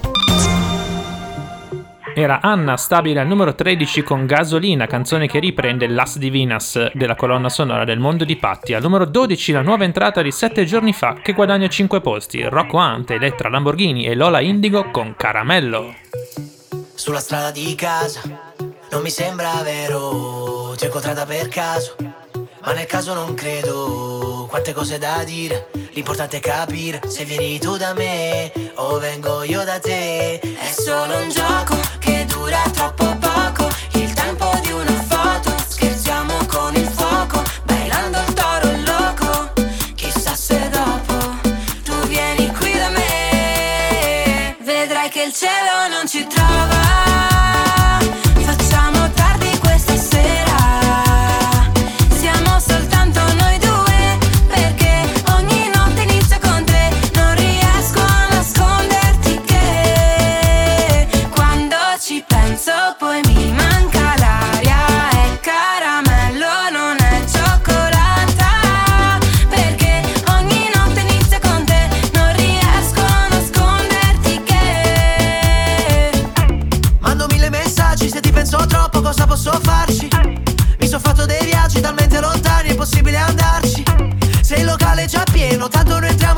Era 2.13 2.39
Anna 2.39 2.77
stabile 2.77 3.19
al 3.19 3.25
numero 3.25 3.55
13 3.55 4.03
con 4.03 4.27
Gasolina, 4.27 4.85
canzone 4.85 5.25
che 5.25 5.39
riprende 5.39 5.87
Las 5.87 6.19
Divinas 6.19 6.91
della 6.93 7.15
colonna 7.15 7.49
sonora 7.49 7.83
del 7.83 7.97
mondo 7.97 8.23
di 8.25 8.35
Patti. 8.35 8.75
Al 8.75 8.83
numero 8.83 9.05
12 9.05 9.53
la 9.53 9.63
nuova 9.63 9.85
entrata 9.85 10.21
di 10.21 10.31
7 10.31 10.63
giorni 10.65 10.93
fa 10.93 11.15
che 11.15 11.33
guadagna 11.33 11.67
5 11.67 11.99
posti. 11.99 12.43
Rocco 12.43 12.77
Ante, 12.77 13.15
Elettra 13.15 13.49
Lamborghini 13.49 14.05
e 14.05 14.13
Lola 14.13 14.39
Indigo 14.39 14.91
con 14.91 15.15
Caramello. 15.17 15.95
Sulla 16.93 17.21
strada 17.21 17.49
di 17.49 17.73
casa, 17.73 18.53
non 18.91 19.01
mi 19.01 19.09
sembra 19.09 19.49
vero, 19.63 20.75
ti 20.77 20.83
ho 20.83 20.87
incontrata 20.87 21.25
per 21.25 21.47
caso 21.47 21.95
ma 22.61 22.73
nel 22.73 22.85
caso 22.85 23.13
non 23.13 23.33
credo. 23.33 24.47
Quante 24.49 24.73
cose 24.73 24.97
da 24.97 25.23
dire, 25.23 25.69
l'importante 25.91 26.37
è 26.37 26.39
capire 26.39 27.01
se 27.07 27.23
vieni 27.23 27.59
tu 27.59 27.77
da 27.77 27.93
me 27.93 28.51
o 28.75 28.97
vengo 28.97 29.43
io 29.43 29.63
da 29.63 29.79
te. 29.79 30.39
È 30.39 30.71
solo 30.71 31.17
un 31.17 31.29
gioco 31.29 31.77
che 31.99 32.25
dura 32.25 32.61
troppo 32.73 33.17
poco. 33.17 33.67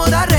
vamos 0.09 0.30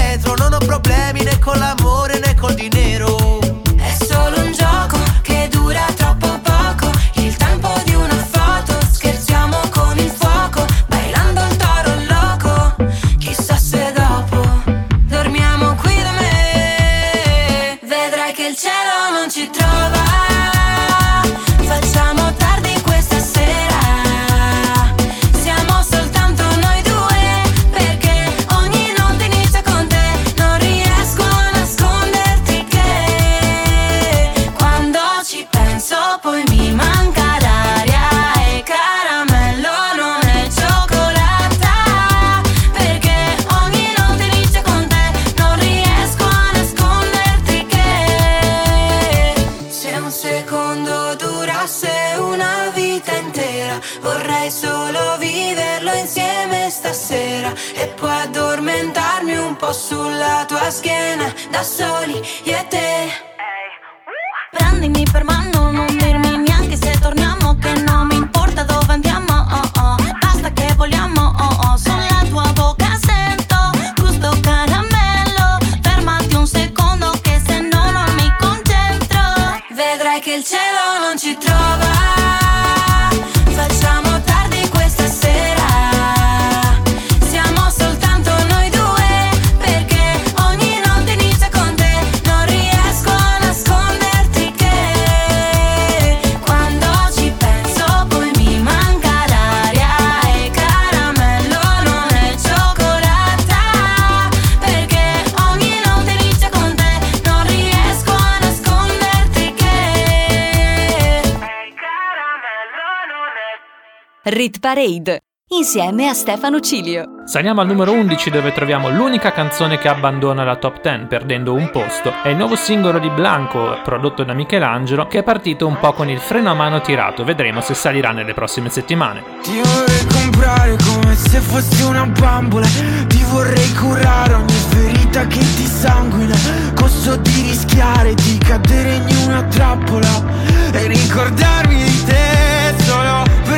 Rit 114.25 114.61
Parade 114.61 115.19
insieme 115.49 116.07
a 116.07 116.15
Stefano 116.15 116.61
Cilio. 116.61 117.25
Saliamo 117.25 117.61
al 117.61 117.67
numero 117.67 117.91
11 117.91 118.31
dove 118.31 118.53
troviamo 118.53 118.89
l'unica 118.89 119.33
canzone 119.33 119.79
che 119.79 119.89
abbandona 119.89 120.45
la 120.45 120.55
top 120.55 120.81
10 120.81 121.07
perdendo 121.07 121.53
un 121.55 121.71
posto. 121.71 122.13
È 122.23 122.29
il 122.29 122.37
nuovo 122.37 122.55
singolo 122.55 123.01
di 123.01 123.11
Blanco 123.11 123.81
prodotto 123.83 124.23
da 124.23 124.33
Michelangelo 124.33 125.09
che 125.09 125.19
è 125.19 125.23
partito 125.25 125.67
un 125.67 125.77
po' 125.81 125.93
con 125.93 126.09
il 126.09 126.21
freno 126.21 126.53
a 126.53 126.55
mano 126.55 126.81
tirato. 126.81 127.25
Vedremo 127.25 127.61
se 127.63 127.75
salirà 127.75 128.13
nelle 128.13 128.33
prossime 128.33 128.69
settimane. 128.69 129.25
Ti 129.43 129.61
vorrei 129.61 130.07
comprare 130.07 130.77
come 130.77 131.17
se 131.17 131.41
fossi 131.41 131.83
una 131.83 132.07
bambola. 132.07 132.67
Ti 133.09 133.25
vorrei 133.29 133.75
curare 133.75 134.35
ogni 134.35 134.53
ferita 134.69 135.27
che 135.27 135.41
ti 135.41 135.67
sanguina. 135.67 136.37
Costo 136.77 137.17
di 137.17 137.41
rischiare 137.41 138.15
di 138.15 138.39
cadere 138.39 139.03
in 139.05 139.17
una 139.27 139.43
trappola 139.43 140.23
e 140.71 140.87
ricordarmi 140.87 141.83
di 141.83 142.05
te 142.05 142.32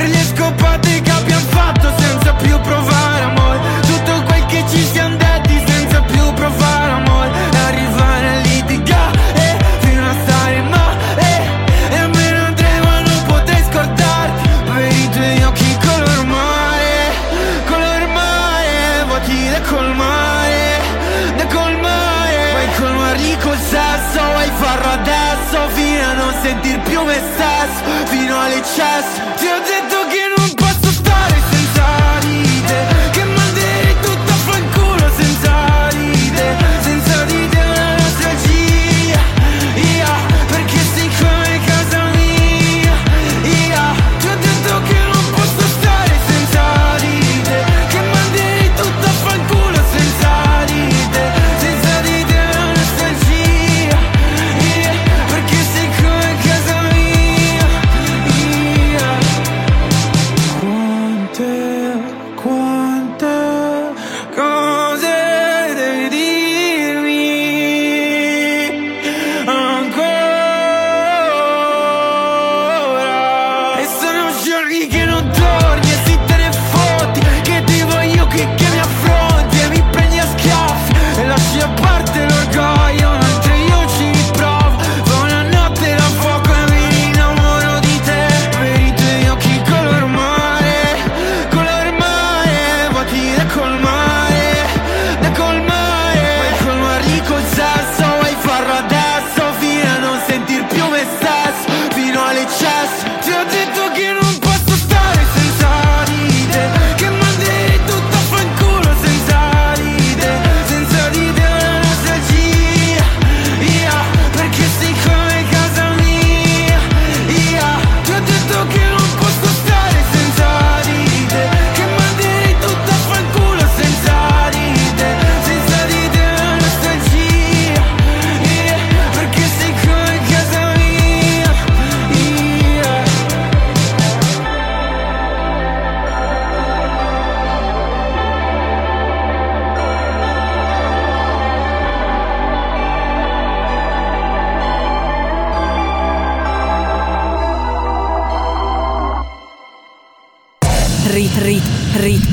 per 0.04 0.12
gli 0.12 0.22
scopati 0.22 1.00
che 1.00 1.10
abbiamo 1.10 1.46
fatto 1.46 1.90
senza 1.96 2.34
più 2.34 2.60
provare 2.60 3.22
amore. 3.22 3.73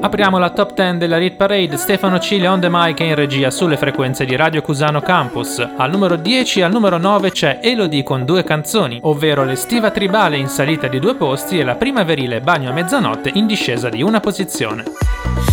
Apriamo 0.00 0.38
la 0.38 0.50
top 0.50 0.74
10 0.74 0.96
della 0.98 1.18
Rit 1.18 1.34
Parade, 1.34 1.76
Stefano 1.76 2.20
Cile 2.20 2.46
on 2.46 2.60
the 2.60 2.68
mic 2.70 3.00
e 3.00 3.06
in 3.06 3.14
regia 3.16 3.50
sulle 3.50 3.76
frequenze 3.76 4.24
di 4.24 4.36
Radio 4.36 4.62
Cusano 4.62 5.00
Campus. 5.00 5.58
Al 5.76 5.90
numero 5.90 6.14
10 6.14 6.60
e 6.60 6.62
al 6.62 6.70
numero 6.70 6.98
9 6.98 7.32
c'è 7.32 7.58
Elodie 7.60 8.04
con 8.04 8.24
due 8.24 8.44
canzoni, 8.44 9.00
ovvero 9.02 9.44
l'Estiva 9.44 9.90
Tribale 9.90 10.36
in 10.36 10.48
salita 10.48 10.86
di 10.86 11.00
due 11.00 11.16
posti 11.16 11.58
e 11.58 11.64
la 11.64 11.74
Primaverile 11.74 12.40
Bagno 12.40 12.70
a 12.70 12.72
mezzanotte 12.72 13.32
in 13.34 13.46
discesa 13.46 13.88
di 13.88 14.00
una 14.00 14.20
posizione. 14.20 14.84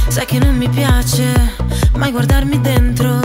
Sai 0.10 0.26
che 0.26 0.38
non 0.38 0.56
mi 0.56 0.70
piace 0.70 1.56
mai 1.98 2.12
guardarmi 2.12 2.62
dentro 2.62 3.20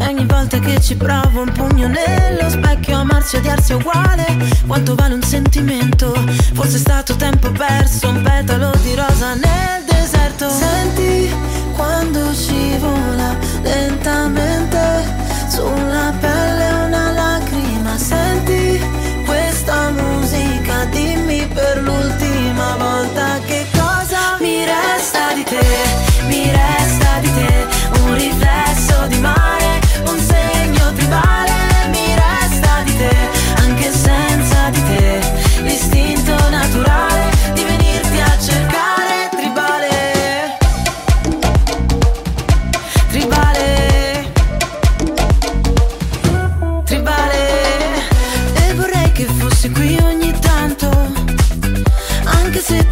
E 0.00 0.06
ogni 0.06 0.26
volta 0.26 0.58
che 0.58 0.80
ci 0.80 0.96
provo 0.96 1.42
un 1.42 1.52
pugno 1.52 1.86
nello 1.86 2.48
specchio 2.50 2.98
Amarsi 2.98 3.36
e 3.36 3.38
odiarsi 3.38 3.72
è 3.72 3.74
uguale 3.76 4.26
Quanto 4.66 4.94
vale 4.94 5.14
un 5.14 5.22
sentimento 5.22 6.12
Forse 6.52 6.76
è 6.76 6.80
stato 6.80 7.16
tempo 7.16 7.50
perso 7.52 8.08
Un 8.08 8.22
petalo 8.22 8.72
di 8.82 8.94
rosa 8.94 9.34
nel 9.34 9.87
deserto. 10.08 10.48
Senti 10.50 11.30
quando 11.74 12.32
scivola 12.32 13.36
lentamente 13.62 15.04
Sulla 15.48 16.12
pelle 16.20 16.57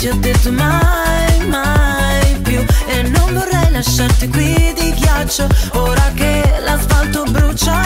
ti 0.06 0.12
ho 0.12 0.16
detto 0.20 0.52
mai, 0.52 1.46
mai 1.48 2.36
più, 2.40 2.64
e 2.86 3.02
non 3.02 3.32
vorrei 3.32 3.72
lasciarti 3.72 4.28
qui 4.28 4.72
di 4.78 4.94
ghiaccio, 4.94 5.48
ora 5.72 6.12
che 6.14 6.60
l'asfalto 6.62 7.24
brucia 7.24 7.85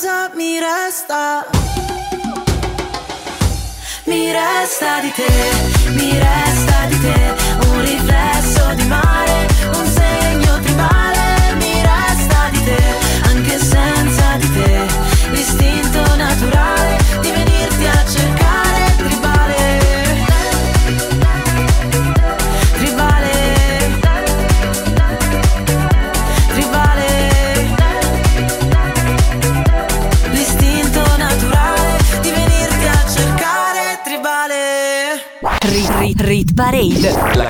cosa 0.00 0.30
mi 0.34 0.58
resta. 0.58 1.46
Mi 4.04 4.32
resta 4.32 5.00
di 5.00 5.12
te, 5.12 5.92
mi 5.92 6.18
resta 6.18 6.86
di 6.88 7.00
te, 7.00 7.34
un 7.66 7.80
riflesso 7.82 8.72
di 8.76 8.84
mare, 8.84 9.46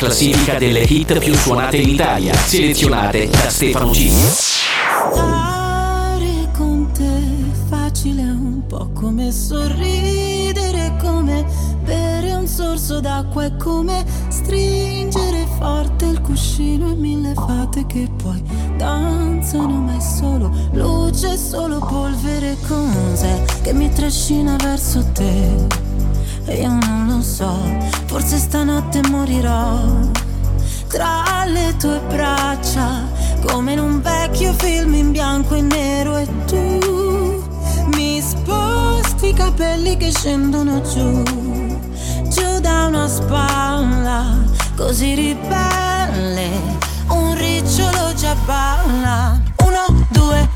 classifica 0.01 0.57
delle 0.57 0.81
hit 0.81 1.19
più 1.19 1.35
suonate 1.35 1.77
in 1.77 1.91
Italia. 1.91 2.35
Selezionate 2.35 3.29
da 3.29 3.51
Stefano 3.51 3.93
Cilio. 3.93 4.29
Stare 4.29 6.49
con 6.57 6.91
te 6.93 7.21
facile 7.69 8.23
è 8.23 8.31
un 8.31 8.63
po' 8.67 8.89
come 8.95 9.31
sorridere, 9.31 10.97
come 11.03 11.45
bere 11.85 12.33
un 12.33 12.47
sorso 12.47 13.01
d'acqua, 13.01 13.45
è 13.45 13.55
come 13.57 14.03
stringere 14.29 15.47
forte 15.59 16.07
il 16.07 16.23
cuscino 16.23 16.93
e 16.93 16.95
mille 16.95 17.35
fate 17.35 17.85
che 17.87 18.09
poi 18.23 18.43
danzano, 18.79 19.81
ma 19.81 19.97
è 19.97 20.01
solo 20.01 20.51
luce, 20.73 21.37
solo 21.37 21.79
polvere, 21.79 22.57
cos'è 22.67 23.43
che 23.61 23.75
mi 23.75 23.93
trascina 23.93 24.57
verso 24.57 25.05
te? 25.13 25.90
Io 26.47 26.69
non 26.69 27.07
lo 27.07 27.23
so, 27.23 27.53
forse 28.07 28.39
stanotte 28.39 29.01
morirò 29.09 29.79
tra 30.89 31.45
le 31.47 31.77
tue 31.79 32.01
braccia, 32.09 33.07
come 33.47 33.73
in 33.73 33.79
un 33.79 34.03
vecchio 34.03 34.53
film 34.55 34.95
in 34.95 35.13
bianco 35.13 35.55
e 35.55 35.61
nero 35.61 36.17
e 36.17 36.27
tu 36.47 37.43
mi 37.95 38.21
sposti 38.21 39.29
i 39.29 39.33
capelli 39.33 39.97
che 39.97 40.11
scendono 40.11 40.81
giù, 40.83 41.23
giù 42.29 42.59
da 42.61 42.87
una 42.87 43.07
spalla, 43.07 44.37
così 44.77 45.15
ribelle, 45.15 46.51
un 47.09 47.35
ricciolo 47.37 48.13
già 48.15 48.35
balla. 48.45 49.41
Uno, 49.65 50.07
due, 50.11 50.50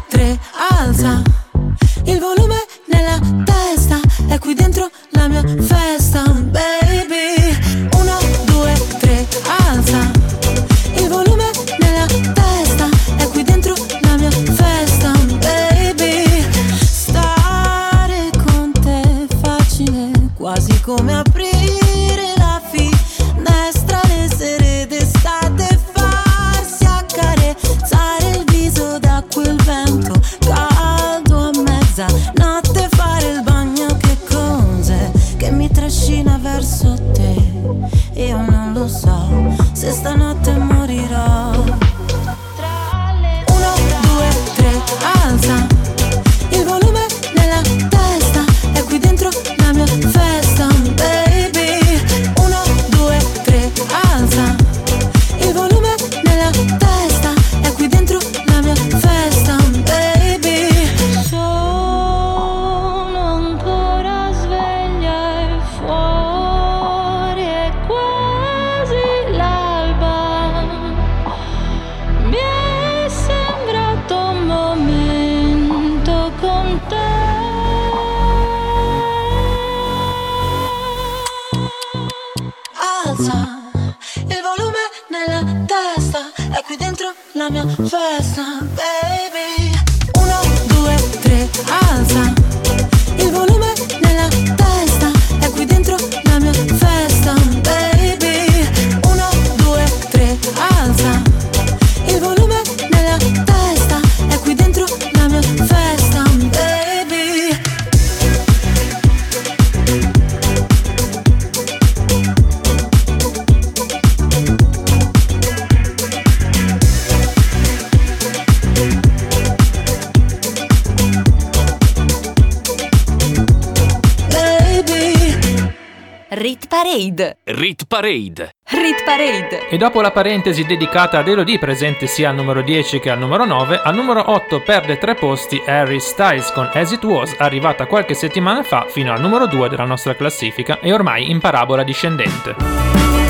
Parade. 126.84 127.38
Rit 127.44 127.86
Parade. 127.86 128.50
Rit 128.64 129.04
Parade. 129.04 129.68
E 129.70 129.78
dopo 129.78 130.02
la 130.02 130.10
parentesi 130.10 130.66
dedicata 130.66 131.18
ad 131.18 131.28
Elodie 131.28 131.58
presente 131.58 132.06
sia 132.06 132.28
al 132.28 132.34
numero 132.34 132.60
10 132.60 133.00
che 133.00 133.08
al 133.08 133.18
numero 133.18 133.46
9, 133.46 133.80
al 133.82 133.94
numero 133.94 134.30
8 134.30 134.60
perde 134.60 134.98
tre 134.98 135.14
posti 135.14 135.62
Harry 135.64 135.98
Styles 135.98 136.52
con 136.52 136.68
As 136.74 136.92
It 136.92 137.02
Was, 137.04 137.36
arrivata 137.38 137.86
qualche 137.86 138.12
settimana 138.12 138.62
fa 138.62 138.84
fino 138.86 139.14
al 139.14 139.20
numero 139.22 139.46
2 139.46 139.70
della 139.70 139.86
nostra 139.86 140.14
classifica 140.14 140.78
e 140.80 140.92
ormai 140.92 141.30
in 141.30 141.40
parabola 141.40 141.84
discendente. 141.84 143.23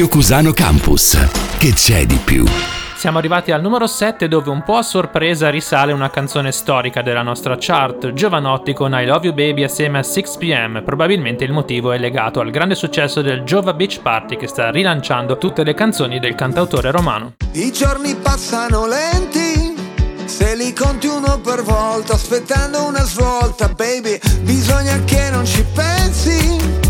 Radio 0.00 0.16
Cusano 0.16 0.52
Campus. 0.52 1.28
Che 1.58 1.74
c'è 1.74 2.06
di 2.06 2.18
più? 2.24 2.46
Siamo 2.96 3.18
arrivati 3.18 3.52
al 3.52 3.60
numero 3.60 3.86
7 3.86 4.28
dove 4.28 4.48
un 4.48 4.62
po' 4.62 4.76
a 4.76 4.82
sorpresa 4.82 5.50
risale 5.50 5.92
una 5.92 6.08
canzone 6.08 6.52
storica 6.52 7.02
della 7.02 7.20
nostra 7.20 7.56
chart, 7.58 8.14
Giovanotti 8.14 8.72
con 8.72 8.94
I 8.94 9.04
Love 9.04 9.26
You 9.26 9.34
Baby 9.34 9.62
assieme 9.62 9.98
a 9.98 10.00
6pm. 10.00 10.82
Probabilmente 10.84 11.44
il 11.44 11.52
motivo 11.52 11.92
è 11.92 11.98
legato 11.98 12.40
al 12.40 12.48
grande 12.48 12.76
successo 12.76 13.20
del 13.20 13.42
Giova 13.42 13.74
Beach 13.74 14.00
Party 14.00 14.38
che 14.38 14.46
sta 14.46 14.70
rilanciando 14.70 15.36
tutte 15.36 15.64
le 15.64 15.74
canzoni 15.74 16.18
del 16.18 16.34
cantautore 16.34 16.90
romano. 16.90 17.34
I 17.52 17.70
giorni 17.70 18.14
passano 18.14 18.86
lenti, 18.86 19.76
se 20.24 20.56
li 20.56 20.72
conti 20.72 21.08
uno 21.08 21.40
per 21.40 21.62
volta, 21.62 22.14
aspettando 22.14 22.86
una 22.86 23.04
svolta, 23.04 23.68
baby, 23.68 24.18
bisogna 24.40 24.98
che 25.04 25.28
non 25.28 25.44
ci 25.44 25.62
pensi. 25.74 26.89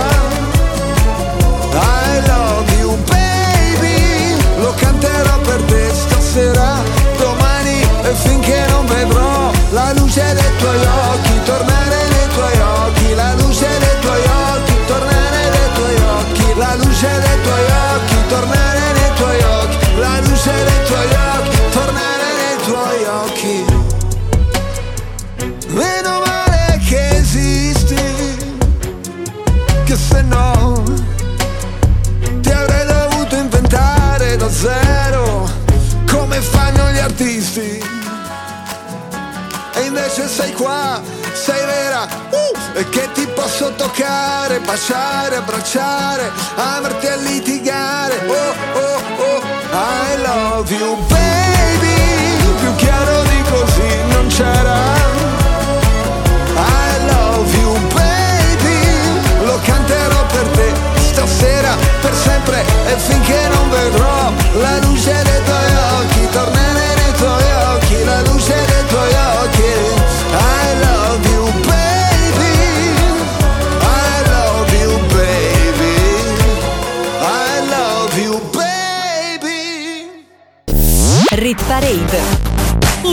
Se 30.11 30.21
no 30.23 30.83
ti 32.41 32.51
avrei 32.51 32.85
dovuto 32.85 33.35
inventare 33.35 34.35
da 34.35 34.49
zero, 34.49 35.49
come 36.11 36.41
fanno 36.41 36.91
gli 36.91 36.99
artisti. 36.99 37.83
E 39.73 39.81
invece 39.85 40.27
sei 40.27 40.51
qua, 40.53 41.01
sei 41.33 41.65
vera, 41.65 42.07
uh, 42.29 42.77
e 42.77 42.89
che 42.89 43.09
ti 43.13 43.25
posso 43.27 43.73
toccare, 43.75 44.59
baciare, 44.59 45.37
abbracciare, 45.37 46.29
amarti 46.55 47.07
a 47.07 47.15
litigare. 47.15 48.15
Oh 48.27 48.53
oh 48.79 49.01
oh, 49.17 49.41
I 49.73 50.21
love 50.21 50.71
you 50.75 50.97
baby, 51.07 51.90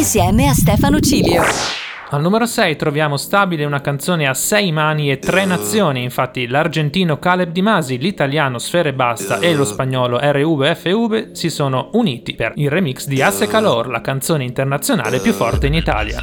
insieme 0.08 0.48
a 0.48 0.54
Stefano 0.54 1.00
Cilio. 1.00 1.42
Al 2.12 2.22
numero 2.22 2.46
6 2.46 2.76
troviamo 2.76 3.18
stabile 3.18 3.66
una 3.66 3.82
canzone 3.82 4.26
a 4.26 4.32
sei 4.32 4.72
mani 4.72 5.10
e 5.10 5.18
tre 5.18 5.44
nazioni, 5.44 6.02
infatti 6.02 6.46
l'argentino 6.46 7.18
Caleb 7.18 7.50
Di 7.50 7.60
Masi, 7.60 7.98
l'italiano 7.98 8.58
Sfere 8.58 8.94
Basta 8.94 9.38
e 9.38 9.54
lo 9.54 9.66
spagnolo 9.66 10.18
RVFV 10.18 11.32
si 11.32 11.50
sono 11.50 11.90
uniti 11.92 12.34
per 12.34 12.52
il 12.54 12.70
remix 12.70 13.04
di 13.04 13.20
Hace 13.20 13.48
Calor, 13.48 13.88
la 13.88 14.00
canzone 14.00 14.44
internazionale 14.44 15.18
più 15.18 15.34
forte 15.34 15.66
in 15.66 15.74
Italia. 15.74 16.22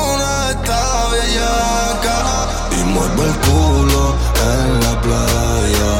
mueve 2.91 3.23
el 3.29 3.35
culo 3.45 4.15
en 4.51 4.79
la 4.83 5.01
playa. 5.01 5.91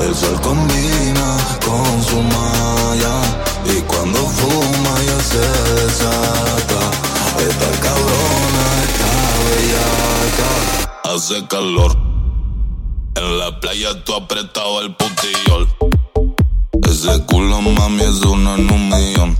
El 0.00 0.14
sol 0.14 0.40
combina 0.40 1.28
con 1.64 2.04
su 2.04 2.20
malla. 2.34 3.14
Y 3.64 3.80
cuando 3.82 4.18
fuma 4.18 4.94
ya 5.08 5.20
se 5.30 5.46
desata. 5.80 6.80
Esta 7.48 7.70
cabrona 7.84 8.64
está 8.86 9.10
bellaca. 9.44 10.50
Hace 11.14 11.46
calor. 11.46 11.96
En 13.14 13.38
la 13.38 13.60
playa 13.60 14.04
tú 14.04 14.14
apretado 14.14 14.80
el 14.82 14.94
putillol. 14.94 15.68
Ese 16.88 17.24
culo 17.26 17.60
mami 17.60 18.02
es 18.02 18.20
uno 18.22 18.54
en 18.56 18.70
un 18.70 18.88
millón. 18.88 19.38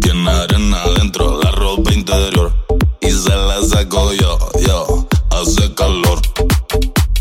Tiene 0.00 0.30
arena 0.30 0.82
adentro, 0.82 1.40
la 1.42 1.50
ropa 1.50 1.92
interior. 1.92 2.52
Y 3.00 3.10
se 3.10 3.34
la 3.34 3.62
saco 3.62 4.12
yo, 4.12 4.38
yo. 4.66 5.07
Hace 5.40 5.72
calor. 5.74 6.20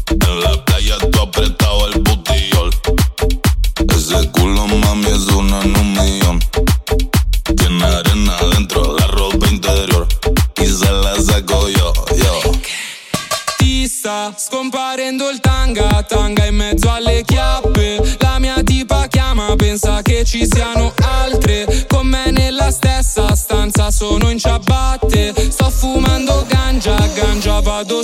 En 0.09 0.41
la 0.41 0.65
playa 0.65 0.97
tú 1.11 1.21
apretado 1.21 1.87
el 1.87 2.01
putillol. 2.01 2.71
Ese 3.95 4.31
culo 4.31 4.65
mami 4.65 5.05
es 5.05 5.27
uno 5.27 5.61
en 5.61 5.77
un 5.77 5.93
millón. 5.93 6.39
Tiene 7.55 7.83
arena 7.83 8.35
adentro, 8.39 8.97
la 8.97 9.05
ropa 9.05 9.47
interior. 9.47 10.07
Y 10.57 10.65
se 10.65 10.91
la 10.91 11.13
saco 11.21 11.69
yo, 11.69 11.93
yo. 12.15 12.51
Ti 13.59 13.87
sta 13.87 14.33
scomparendo 14.35 15.29
il 15.29 15.39
tanga, 15.39 16.01
tanga 16.01 16.47
in 16.47 16.55
mezzo 16.55 16.89
alle 16.89 17.23
chiappe. 17.23 18.17
La 18.17 18.39
mia 18.39 18.63
tipa 18.63 19.05
chiama, 19.09 19.55
pensa 19.55 20.01
che 20.01 20.25
ci 20.25 20.47
siano 20.51 20.91
altre. 21.21 21.85
Con 21.87 22.07
me 22.07 22.31
nella 22.31 22.71
stessa 22.71 23.35
stanza 23.35 23.91
sono 23.91 24.31
in 24.31 24.39
ciabatte. 24.39 24.56
Ganja 27.77 28.03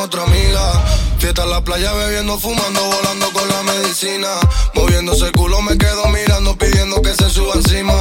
a 0.00 0.04
otra 0.04 0.22
amiga. 0.22 0.84
Fiesta 1.18 1.42
en 1.44 1.50
la 1.50 1.60
playa, 1.62 1.92
bebiendo, 1.92 2.38
fumando, 2.38 2.82
volando 2.82 3.30
con 3.32 3.48
la 3.48 3.62
medicina. 3.62 4.28
Moviéndose 4.74 5.26
el 5.26 5.32
culo, 5.32 5.60
me 5.62 5.76
quedo 5.76 6.06
mirando, 6.08 6.56
pidiendo 6.56 7.02
que 7.02 7.14
se 7.14 7.28
suba 7.28 7.54
encima. 7.54 7.94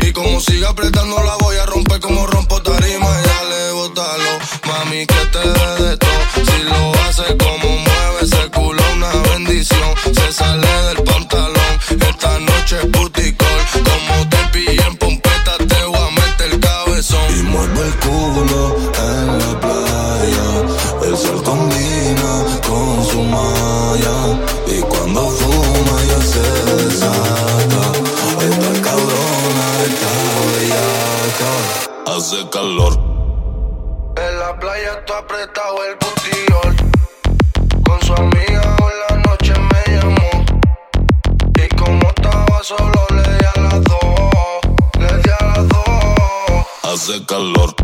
Y 0.00 0.12
como 0.12 0.40
siga 0.40 0.70
apretando, 0.70 1.22
la 1.22 1.36
voy 1.36 1.56
a 1.56 1.66
romper 1.66 2.00
como 2.00 2.26
rompo 2.26 2.62
tarima. 2.62 3.08
Y 3.20 3.28
dale, 3.28 3.72
bótalo, 3.72 4.38
mami, 4.66 5.06
que 5.06 5.26
te 5.32 5.38
dé 5.38 5.84
de 5.88 5.96
todo. 5.98 6.20
Si 6.34 6.62
lo 6.62 6.92
hace 7.02 7.36
como 7.36 7.63
calor. 47.34 47.83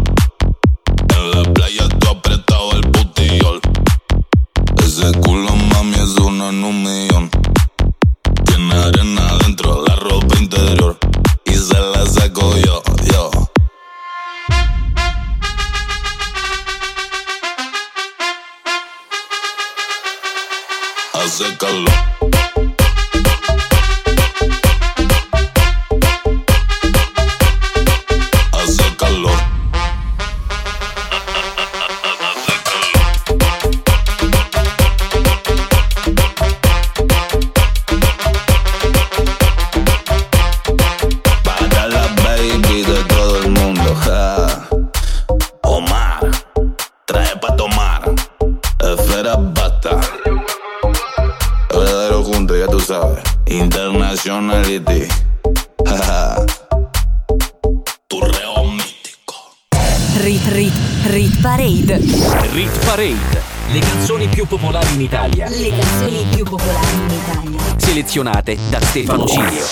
Selezionate 68.31 68.59
da 68.71 68.81
Stefano 68.81 69.27
Cilio. 69.27 69.67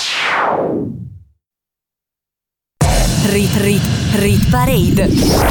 Rit 3.27 3.57
Rit 3.57 3.83
Rit 4.15 4.51
Parade. 4.51 5.09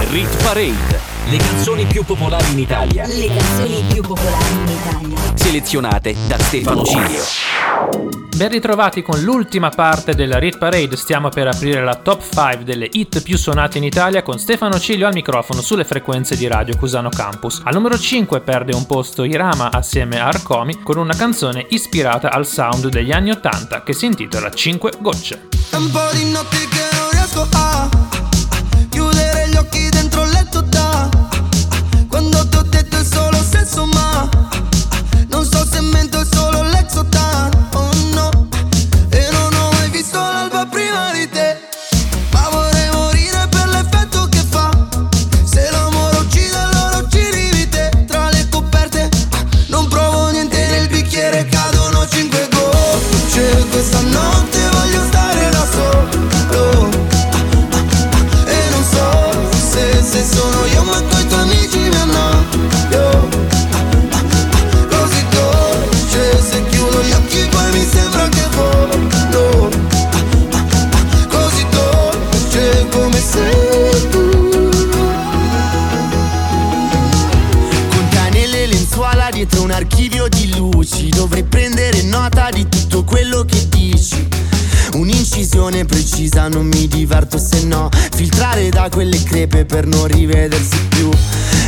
Rit 0.09 0.43
Parade. 0.43 1.06
Le 1.29 1.37
canzoni 1.39 1.85
più 1.85 2.05
popolari 2.05 2.51
in 2.53 2.59
Italia. 2.59 3.05
Le 3.05 3.27
canzoni 3.27 3.83
più 3.91 4.01
popolari 4.01 4.53
in 4.53 4.67
Italia. 4.69 5.17
Selezionate 5.35 6.15
da 6.25 6.39
Stefano 6.39 6.85
Cilio. 6.85 7.21
Ben 8.33 8.47
ritrovati 8.47 9.01
con 9.01 9.19
l'ultima 9.19 9.69
parte 9.69 10.15
della 10.15 10.39
Rit 10.39 10.57
Parade, 10.57 10.95
stiamo 10.95 11.27
per 11.27 11.47
aprire 11.47 11.83
la 11.83 11.95
top 11.95 12.21
5 12.21 12.63
delle 12.63 12.87
hit 12.89 13.21
più 13.23 13.37
suonate 13.37 13.77
in 13.77 13.83
Italia 13.83 14.23
con 14.23 14.39
Stefano 14.39 14.79
Ciglio 14.79 15.05
al 15.05 15.13
microfono 15.13 15.59
sulle 15.59 15.83
frequenze 15.83 16.37
di 16.37 16.47
Radio 16.47 16.77
Cusano 16.77 17.09
Campus. 17.09 17.59
Al 17.65 17.73
numero 17.73 17.99
5 17.99 18.39
perde 18.39 18.73
un 18.73 18.85
posto 18.85 19.25
Irama 19.25 19.69
assieme 19.69 20.21
a 20.21 20.27
Arcomi 20.27 20.81
con 20.81 20.97
una 20.97 21.13
canzone 21.13 21.65
ispirata 21.71 22.31
al 22.31 22.47
sound 22.47 22.87
degli 22.87 23.11
anni 23.11 23.31
80 23.31 23.83
che 23.83 23.91
si 23.91 24.05
intitola 24.05 24.49
5 24.49 24.91
gocce. 24.99 25.49
Un 25.73 25.91
po' 25.91 26.09
di 26.13 26.31
notti 26.31 26.67
che 26.69 26.87
non 26.95 27.09
riesco 27.11 27.41
a 27.41 28.06
Un'incisione 85.37 85.85
precisa 85.85 86.47
non 86.47 86.65
mi 86.65 86.87
diverto 86.87 87.37
se 87.37 87.63
no. 87.63 87.89
Filtrare 88.15 88.69
da 88.69 88.89
quelle 88.89 89.21
crepe 89.21 89.65
per 89.65 89.85
non 89.85 90.07
rivedersi 90.07 90.79
più. 90.87 91.11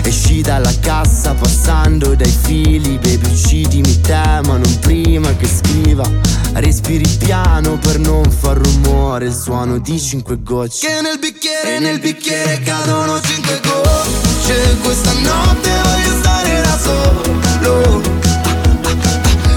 Esci 0.02 0.42
dalla 0.42 0.74
cassa 0.80 1.36
passando 1.36 2.16
dai 2.16 2.36
fili 2.42 2.98
Baby 2.98 3.30
uccidimi 3.32 4.02
te 4.02 4.42
ma 4.46 4.58
non 4.58 4.80
prima 4.80 5.36
che 5.36 5.48
scriva. 5.48 6.04
Respiri 6.54 7.08
piano 7.20 7.78
per 7.78 8.00
non 8.00 8.24
far 8.32 8.58
rumore 8.58 9.26
Il 9.26 9.36
suono 9.36 9.78
di 9.78 10.00
cinque 10.00 10.42
gocce. 10.42 10.88
Che 10.88 11.02
nel 11.02 11.20
bicchiere, 11.20 11.78
nel 11.78 12.00
bicchiere 12.00 12.60
cadono 12.64 13.22
cinque 13.22 13.60
gocce. 13.62 14.78
Questa 14.82 15.12
notte 15.14 15.70
voglio 15.84 16.18
stare 16.18 16.62
da 16.64 16.80
solo. 16.82 18.02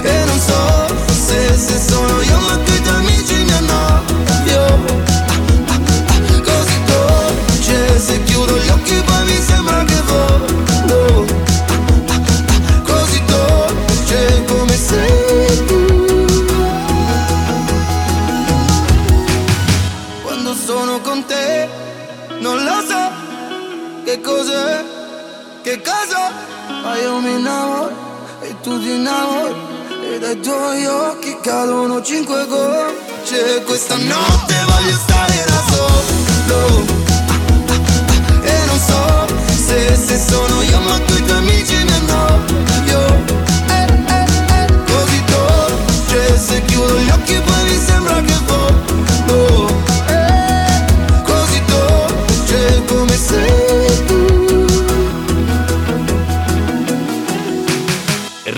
E 0.03 0.23
non 0.25 0.39
so 0.39 0.95
se, 1.25 1.57
se 1.57 1.81
sono 1.89 2.21
io 2.21 2.39
ma 2.41 2.59
coi 2.63 2.81
tuoi 2.83 2.95
amici 2.95 3.42
se 7.99 8.23
chiudo 8.23 8.57
gli 8.57 8.69
occhi 8.69 9.01
poi 9.05 9.25
mi 9.25 9.41
sembra 9.41 9.83
che 9.83 10.01
volo 10.07 11.25
Così 12.83 13.23
dolce 13.25 14.43
come 14.45 14.77
sei 14.77 15.65
tu. 15.65 16.25
Quando 20.21 20.53
sono 20.53 20.99
con 21.01 21.25
te 21.25 21.69
non 22.39 22.63
lo 22.63 22.83
so 22.87 23.11
che 24.03 24.19
cos'è, 24.21 24.83
che 25.61 25.81
cosa. 25.81 26.31
Ma 26.83 26.97
io 26.97 27.19
mi 27.19 27.31
innamoro 27.31 27.91
e 28.41 28.55
tu 28.61 28.79
ti 28.81 28.91
innamori 28.91 29.53
E 30.11 30.19
dai 30.19 30.39
tuoi 30.39 30.85
occhi 30.85 31.37
cadono 31.41 32.01
cinque 32.01 32.45
gocce. 32.47 33.63
Questa 33.63 33.95
notte 33.95 34.55
voglio 34.65 34.97
stare 34.97 35.45
da 35.45 35.63
solo 35.71 37.02
se, 39.73 39.95
se 39.95 40.17
sono 40.29 40.61
io 40.61 40.79
ma 40.81 40.99
coi 41.07 41.23
tuoi 41.23 41.37
amici 41.37 41.75
mi 41.83 41.91
annoio 41.93 43.01
eh, 43.67 43.87
eh, 44.07 44.25
eh. 44.57 44.83
Così 44.85 45.23
dolce 45.25 46.37
se 46.37 46.61
chiudo 46.65 46.99
gli 46.99 47.09
occhi 47.09 47.41
poi 47.43 47.63
mi 47.63 47.79
sembra 47.83 48.21
che 48.21 48.52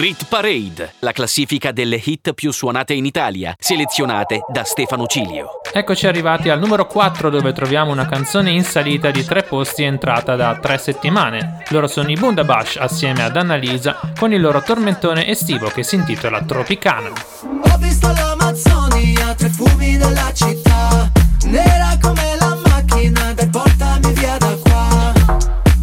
Rit 0.06 0.28
Parade, 0.28 0.94
la 1.00 1.12
classifica 1.12 1.72
delle 1.72 2.00
hit 2.00 2.34
più 2.34 2.52
suonate 2.52 2.94
in 2.94 3.06
Italia, 3.06 3.56
selezionate 3.58 4.42
da 4.48 4.64
Stefano 4.64 5.08
Cilio. 5.08 5.62
Eccoci 5.74 6.06
arrivati 6.06 6.50
al 6.50 6.60
numero 6.60 6.86
4 6.86 7.32
dove 7.32 7.54
troviamo 7.54 7.92
una 7.92 8.06
canzone 8.06 8.52
in 8.52 8.64
salita 8.64 9.10
di 9.10 9.26
tre 9.26 9.42
posti 9.42 9.82
entrata 9.82 10.36
da 10.36 10.60
tre 10.62 10.78
settimane. 10.78 11.64
Loro 11.70 11.88
sono 11.88 12.12
i 12.12 12.14
Bundabash 12.14 12.76
assieme 12.76 13.24
ad 13.24 13.36
Annalisa 13.36 14.00
con 14.20 14.32
il 14.32 14.42
loro 14.42 14.62
tormentone 14.62 15.28
estivo 15.28 15.70
che 15.70 15.82
si 15.82 15.96
intitola 15.96 16.40
Tropicana. 16.44 17.10
Ho 17.42 17.78
visto 17.80 18.06
l'Amazzonia, 18.06 19.34
tre 19.34 19.50
fumi 19.50 19.98
della 19.98 20.32
città 20.34 21.12
Nera 21.46 21.98
come 22.00 22.36
la 22.40 22.56
macchina, 22.68 23.34
dai 23.34 23.50
portami 23.50 24.14
via 24.14 24.38
da 24.38 24.56
qua 24.62 25.14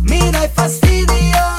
Mi 0.02 0.30
dai 0.30 0.48
fastidio, 0.52 1.51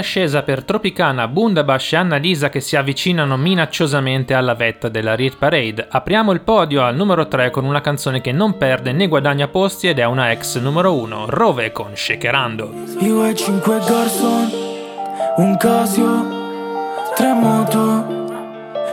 ascesa 0.00 0.42
per 0.42 0.64
Tropicana, 0.64 1.28
Bundabash 1.28 1.92
e 1.92 1.96
Annalisa 1.96 2.48
che 2.48 2.60
si 2.60 2.76
avvicinano 2.76 3.36
minacciosamente 3.36 4.34
alla 4.34 4.54
vetta 4.54 4.88
della 4.88 5.14
Rit 5.14 5.36
Parade. 5.36 5.86
Apriamo 5.88 6.32
il 6.32 6.40
podio 6.40 6.82
al 6.82 6.96
numero 6.96 7.28
3 7.28 7.50
con 7.50 7.64
una 7.64 7.80
canzone 7.80 8.20
che 8.20 8.32
non 8.32 8.58
perde 8.58 8.92
né 8.92 9.06
guadagna 9.06 9.48
posti 9.48 9.88
ed 9.88 9.98
è 9.98 10.04
una 10.04 10.30
ex 10.32 10.58
numero 10.58 10.94
1, 10.96 11.26
Rove 11.28 11.72
con 11.72 11.94
Shakerando. 11.94 12.72
Io 12.98 13.24
e 13.24 13.34
cinque 13.34 13.78
garçon, 13.78 14.50
un 15.36 15.56
Casio, 15.56 16.38
tre 17.14 17.32
moto 17.32 18.18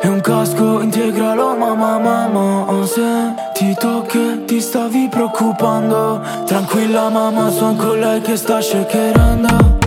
e 0.01 0.07
un 0.07 0.21
casco 0.21 0.81
integralo 0.81 1.55
mamma 1.55 1.97
mamma 1.97 2.71
Ho 2.71 2.85
sentito 2.85 4.03
che 4.07 4.43
ti 4.45 4.61
stavi 4.61 5.07
preoccupando 5.09 6.21
Tranquilla 6.45 7.09
mamma, 7.09 7.49
son 7.49 7.75
con 7.75 7.99
lei 7.99 8.21
che 8.21 8.35
sta 8.35 8.61
shakerando 8.61 9.86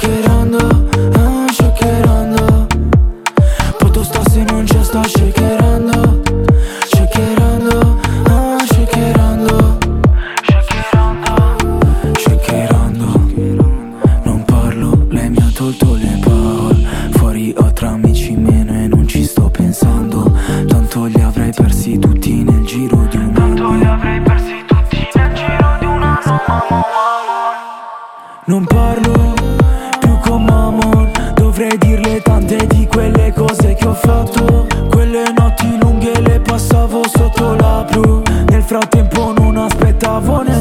Shakerando, 0.00 0.58
ah, 1.14 1.52
shakerando 1.52 2.66
Poto 3.78 4.02
sta 4.02 4.22
se 4.30 4.42
non 4.44 4.64
c'è 4.64 4.82
sta 4.82 5.02
shakerando 5.02 5.59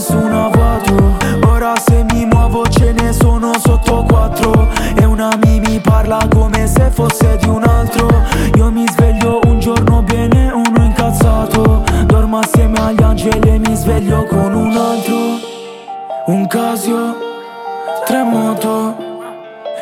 aspettavo 0.10 0.20
nessun 0.20 0.34
avvato 0.34 1.18
Ora 1.48 1.74
se 1.78 2.06
mi 2.12 2.26
muovo 2.26 2.68
ce 2.70 2.94
ne 2.94 3.12
sono 3.14 3.52
sotto 3.60 4.04
quattro. 4.08 4.70
E 4.96 5.04
una 5.06 5.30
mi 5.44 5.60
mi 5.60 5.80
parla 5.80 6.26
come 6.30 6.68
se 6.68 6.90
fosse 6.90 7.38
di 7.42 7.50
un 7.50 7.64
altro. 7.64 8.08
Io 8.56 8.72
mi 8.72 8.86
sveglio 8.90 9.40
un 9.46 9.60
giorno 9.60 10.02
bene, 10.02 10.52
uno 10.52 10.84
incazzato. 10.84 11.84
Dormo 12.06 12.40
assieme 12.40 12.80
agli 12.80 13.04
angeli 13.04 13.50
e 13.50 13.60
mi 13.60 13.76
sveglio 13.76 14.24
con 14.26 14.54
un 14.54 14.76
altro. 14.76 15.18
Un 16.28 16.48
Casio, 16.48 17.16
tre 18.06 18.24
moto 18.24 18.96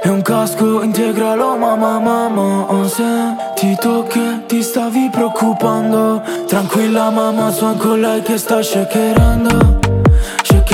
e 0.02 0.10
un 0.10 0.22
casco 0.22 0.84
integralo 0.84 1.58
mamma 1.58 1.99
mamma 1.99 2.66
Ho 2.72 2.88
sentito 2.88 4.06
che 4.08 4.45
ti 4.48 4.62
stavi 4.64 5.10
preoccupando. 5.12 6.22
Tranquilla 6.48 7.10
mamma, 7.10 7.52
son 7.52 7.78
con 7.78 7.99
lei 7.99 8.22
che 8.22 8.38
sta 8.38 8.62
shakerando 8.62 9.86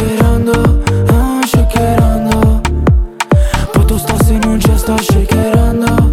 Shakerando, 0.03 0.83
ah, 1.13 1.41
shakerando. 1.45 2.61
Poto 3.71 3.97
sta 3.97 4.21
se 4.21 4.37
non 4.37 4.57
c'è 4.57 4.77
sta 4.77 4.97
Shakerando, 4.97 6.12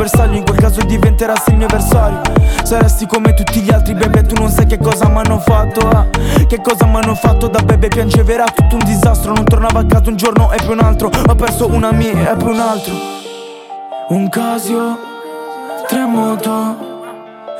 bersaglio 0.00 0.36
In 0.36 0.44
quel 0.44 0.58
caso 0.58 0.80
diventerassi 0.80 1.50
il 1.50 1.56
mio 1.56 1.66
avversario 1.66 2.20
Saresti 2.62 3.06
come 3.06 3.34
tutti 3.34 3.60
gli 3.60 3.70
altri 3.70 3.94
bebe 3.94 4.22
Tu 4.22 4.34
non 4.34 4.48
sai 4.48 4.66
che 4.66 4.78
cosa 4.78 5.08
mi 5.08 5.18
hanno 5.18 5.38
fatto 5.38 5.80
eh. 5.90 6.46
Che 6.46 6.60
cosa 6.60 6.86
mi 6.86 6.96
hanno 6.96 7.14
fatto 7.14 7.48
da 7.48 7.60
bebe 7.62 7.88
Piangeva 7.88 8.32
era 8.32 8.44
tutto 8.46 8.76
un 8.76 8.84
disastro. 8.84 9.32
Non 9.32 9.44
tornava 9.44 9.80
a 9.80 9.86
casa 9.86 10.10
un 10.10 10.16
giorno 10.16 10.50
e 10.52 10.56
poi 10.64 10.72
un 10.72 10.80
altro. 10.80 11.10
Ho 11.28 11.34
perso 11.34 11.68
una 11.68 11.92
mia 11.92 12.32
e 12.32 12.36
poi 12.36 12.52
un 12.52 12.60
altro. 12.60 12.94
Un 14.08 14.28
Casio, 14.28 14.98
tre 15.86 16.04
moto 16.06 16.88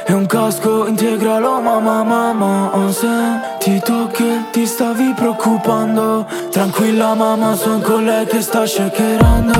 e 0.07 0.13
un 0.13 0.27
casco 0.27 0.87
integralo 0.87 1.61
mamma 1.61 2.03
mamma 2.03 2.71
Ho 2.73 2.91
sentito 2.91 4.09
che 4.09 4.47
ti 4.51 4.67
stavi 4.67 5.13
preoccupando. 5.15 6.27
Tranquilla 6.51 7.15
mamma 7.15 7.55
son 7.55 7.81
con 7.81 8.05
lei 8.05 8.27
che 8.27 8.41
sta 8.41 8.67
shakerando 8.67 9.53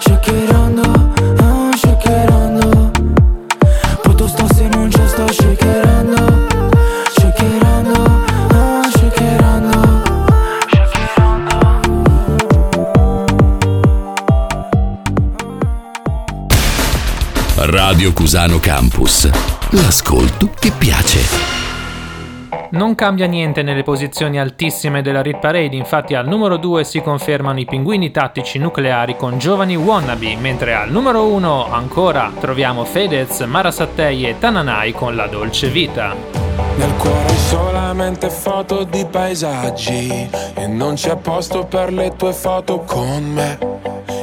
Shakerando, 0.00 0.56
ah, 0.56 0.61
shakerando 2.02 2.90
Poto 4.02 4.26
sta 4.26 4.46
se 4.54 4.66
non 4.68 4.88
c'è 4.88 5.06
sta 5.06 5.30
shakerando 5.30 6.46
Shakerando, 7.12 8.02
ah, 8.50 8.88
shakerando 8.90 10.10
Radio 17.64 18.12
Cusano 18.12 18.58
Campus. 18.58 19.30
L'ascolto 19.70 20.50
che 20.58 20.72
piace. 20.76 21.61
Non 22.72 22.94
cambia 22.94 23.26
niente 23.26 23.62
nelle 23.62 23.82
posizioni 23.82 24.40
altissime 24.40 25.02
della 25.02 25.20
Rit 25.20 25.40
Parade, 25.40 25.76
infatti 25.76 26.14
al 26.14 26.26
numero 26.26 26.56
2 26.56 26.84
si 26.84 27.02
confermano 27.02 27.60
i 27.60 27.66
pinguini 27.66 28.10
tattici 28.10 28.58
nucleari 28.58 29.14
con 29.14 29.36
giovani 29.36 29.76
wannabe, 29.76 30.36
mentre 30.36 30.74
al 30.74 30.90
numero 30.90 31.26
1 31.26 31.70
ancora 31.70 32.32
troviamo 32.40 32.84
Fedez, 32.84 33.40
Mara 33.40 33.70
Sattei 33.70 34.26
e 34.26 34.38
Tananai 34.38 34.92
con 34.92 35.14
La 35.14 35.26
Dolce 35.26 35.68
Vita. 35.68 36.14
Nel 36.76 36.94
cuore 36.96 37.34
solamente 37.34 38.30
foto 38.30 38.84
di 38.84 39.04
paesaggi 39.10 40.30
E 40.54 40.66
non 40.66 40.94
c'è 40.94 41.16
posto 41.16 41.64
per 41.64 41.92
le 41.92 42.14
tue 42.16 42.32
foto 42.32 42.80
con 42.80 43.22
me 43.24 44.21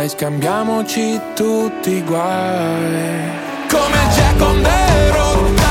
dai 0.00 0.08
scambiamoci 0.08 1.20
tutti 1.34 1.90
i 1.90 2.02
guai. 2.02 3.28
Come 3.68 4.08
Jack 4.14 4.40
on 4.40 4.62
the 4.62 5.10
road, 5.12 5.69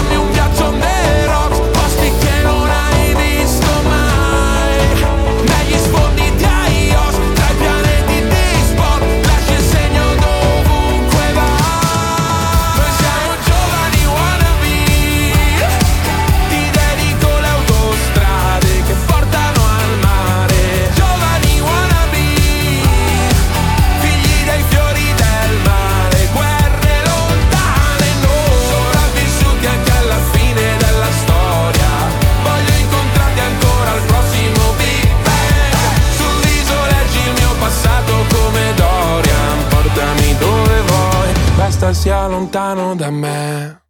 sia 41.99 42.27
lontano 42.27 42.95
da 42.95 43.09
me. 43.11 43.81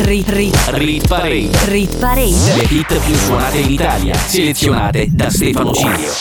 Rit, 0.00 0.28
rit, 0.28 0.54
Rit 0.72 1.08
Parade. 1.08 1.48
rit 1.64 1.96
parade. 1.96 2.54
Le 2.56 2.64
hit 2.68 2.98
più 2.98 3.14
suonate 3.14 3.56
in 3.56 3.70
Italia, 3.70 4.14
selezionate 4.14 5.06
da 5.08 5.30
Stefano 5.30 5.72
Cilio. 5.72 6.12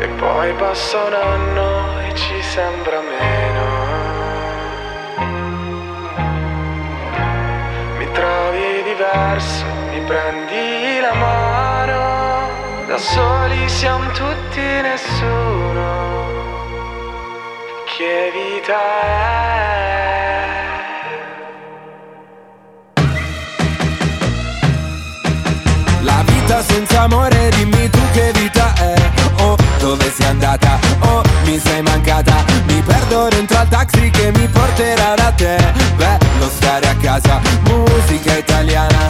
E 0.00 0.08
poi 0.16 0.54
passa 0.54 1.04
un 1.04 1.12
anno 1.12 2.00
e 2.00 2.14
ci 2.14 2.40
sembra 2.40 3.00
meno. 3.02 3.66
Mi 7.98 8.06
trovi 8.12 8.82
diverso, 8.84 9.64
mi 9.92 10.00
prendi 10.06 11.00
la 11.02 11.12
mano. 11.12 12.86
Da 12.86 12.96
soli 12.96 13.68
siamo 13.68 14.10
tutti 14.12 14.60
nessuno. 14.80 16.37
Che 17.98 18.30
vita 18.32 18.78
è? 19.02 19.90
La 26.02 26.22
vita 26.24 26.62
senza 26.62 27.00
amore, 27.00 27.50
dimmi 27.56 27.90
tu 27.90 27.98
che 28.12 28.30
vita 28.34 28.72
è. 28.74 28.94
Oh, 29.40 29.56
dove 29.80 30.12
sei 30.12 30.26
andata? 30.26 30.78
Oh, 31.00 31.22
mi 31.42 31.58
sei 31.58 31.82
mancata. 31.82 32.44
Mi 32.68 32.80
perdo 32.82 33.30
dentro 33.30 33.58
al 33.58 33.66
taxi 33.66 34.10
che 34.10 34.30
mi 34.30 34.46
porterà 34.46 35.16
da 35.16 35.32
te. 35.32 35.56
Bello 35.96 36.48
stare 36.50 36.86
a 36.86 36.94
casa, 36.94 37.40
musica 37.64 38.36
italiana. 38.36 39.08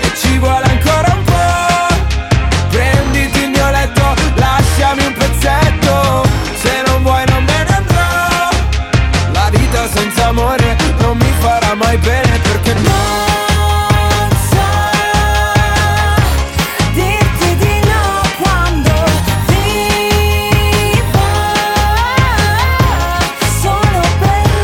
E 0.00 0.10
ci 0.16 0.38
vuole 0.38 0.64
ancora 0.64 1.12
un 1.12 1.24
po' 1.24 1.94
Prenditi 2.70 3.42
il 3.42 3.50
mio 3.50 3.70
letto, 3.70 4.14
lasciami 4.36 5.04
un 5.04 5.12
pezzetto 5.12 5.87
farà 11.68 11.74
mai 11.74 11.98
bene 11.98 12.38
perché 12.38 12.72
no 12.74 12.80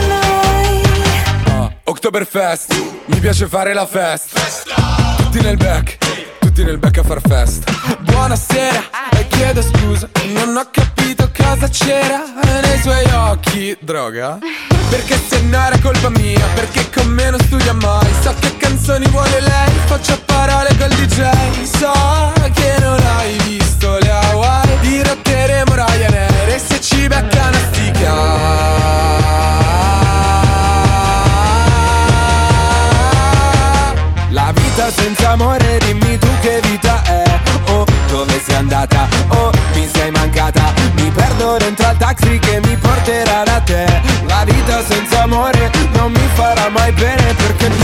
noi. 0.09 0.83
Oktoberfest, 1.85 2.75
mi 3.07 3.19
piace 3.19 3.47
fare 3.47 3.75
la 3.75 3.87
festa. 3.87 4.41
Tutti 5.17 5.41
nel 5.41 5.57
back, 5.57 5.99
tutti 6.39 6.65
nel 6.65 6.79
back 6.79 6.99
a 6.99 7.03
far 7.03 7.21
festa. 7.21 7.73
Buonasera 8.01 8.83
e 9.11 9.27
chiedo 9.29 9.63
scusa 9.63 10.09
Non 10.33 10.57
ho 10.57 10.69
capito 10.71 11.04
cosa 11.55 11.69
c'era 11.69 12.25
nei 12.63 12.81
suoi 12.81 13.05
occhi. 13.13 13.77
Droga? 13.81 14.39
Perché 14.91 15.19
se 15.29 15.41
no 15.43 15.57
era 15.59 15.79
colpa 15.81 16.11
mia 16.11 16.45
Perché 16.55 16.89
con 16.91 17.07
me 17.09 17.31
non 17.31 17.41
studia 17.41 17.73
mai. 17.73 18.07
So 18.23 18.35
che 18.41 18.57
canzoni 18.57 19.07
vuole 19.09 19.41
lei 19.41 19.73
Faccio 19.87 20.21
parole 20.25 20.69
col 20.77 20.89
DJ 20.89 21.23
So 21.65 21.93
che 22.53 22.75
non 22.81 22.99
hai 23.17 23.37
visto 23.47 23.99
le 23.99 24.11
Hawaii. 24.11 24.79
Dirotteremo 24.81 25.75
Ryanair 25.75 26.49
E 26.49 26.59
se 26.59 26.81
ci 26.81 27.07
becca 27.07 27.49
una 27.49 27.59
stica 27.71 28.13
La 34.31 34.53
vita 34.53 34.91
senza 34.91 35.31
amore 35.31 35.79
dimmi 35.79 36.19
tu 36.19 36.29
che 36.41 36.61
vita 36.63 37.03
è. 37.05 37.41
Oh, 37.69 37.85
dove 38.09 38.41
sei 38.45 38.57
andata? 38.57 39.14
Taxi 42.15 42.39
che 42.39 42.61
mi 42.65 42.77
porterà 42.77 43.43
da 43.45 43.61
te. 43.61 43.85
La 44.27 44.45
vita 44.45 44.83
senza 44.85 45.23
amore 45.23 45.71
non 45.93 46.13
mi 46.13 46.29
farà 46.35 46.69
mai 46.69 46.93
bene 46.93 47.35
perché 47.35 47.69
Dirti 47.69 47.84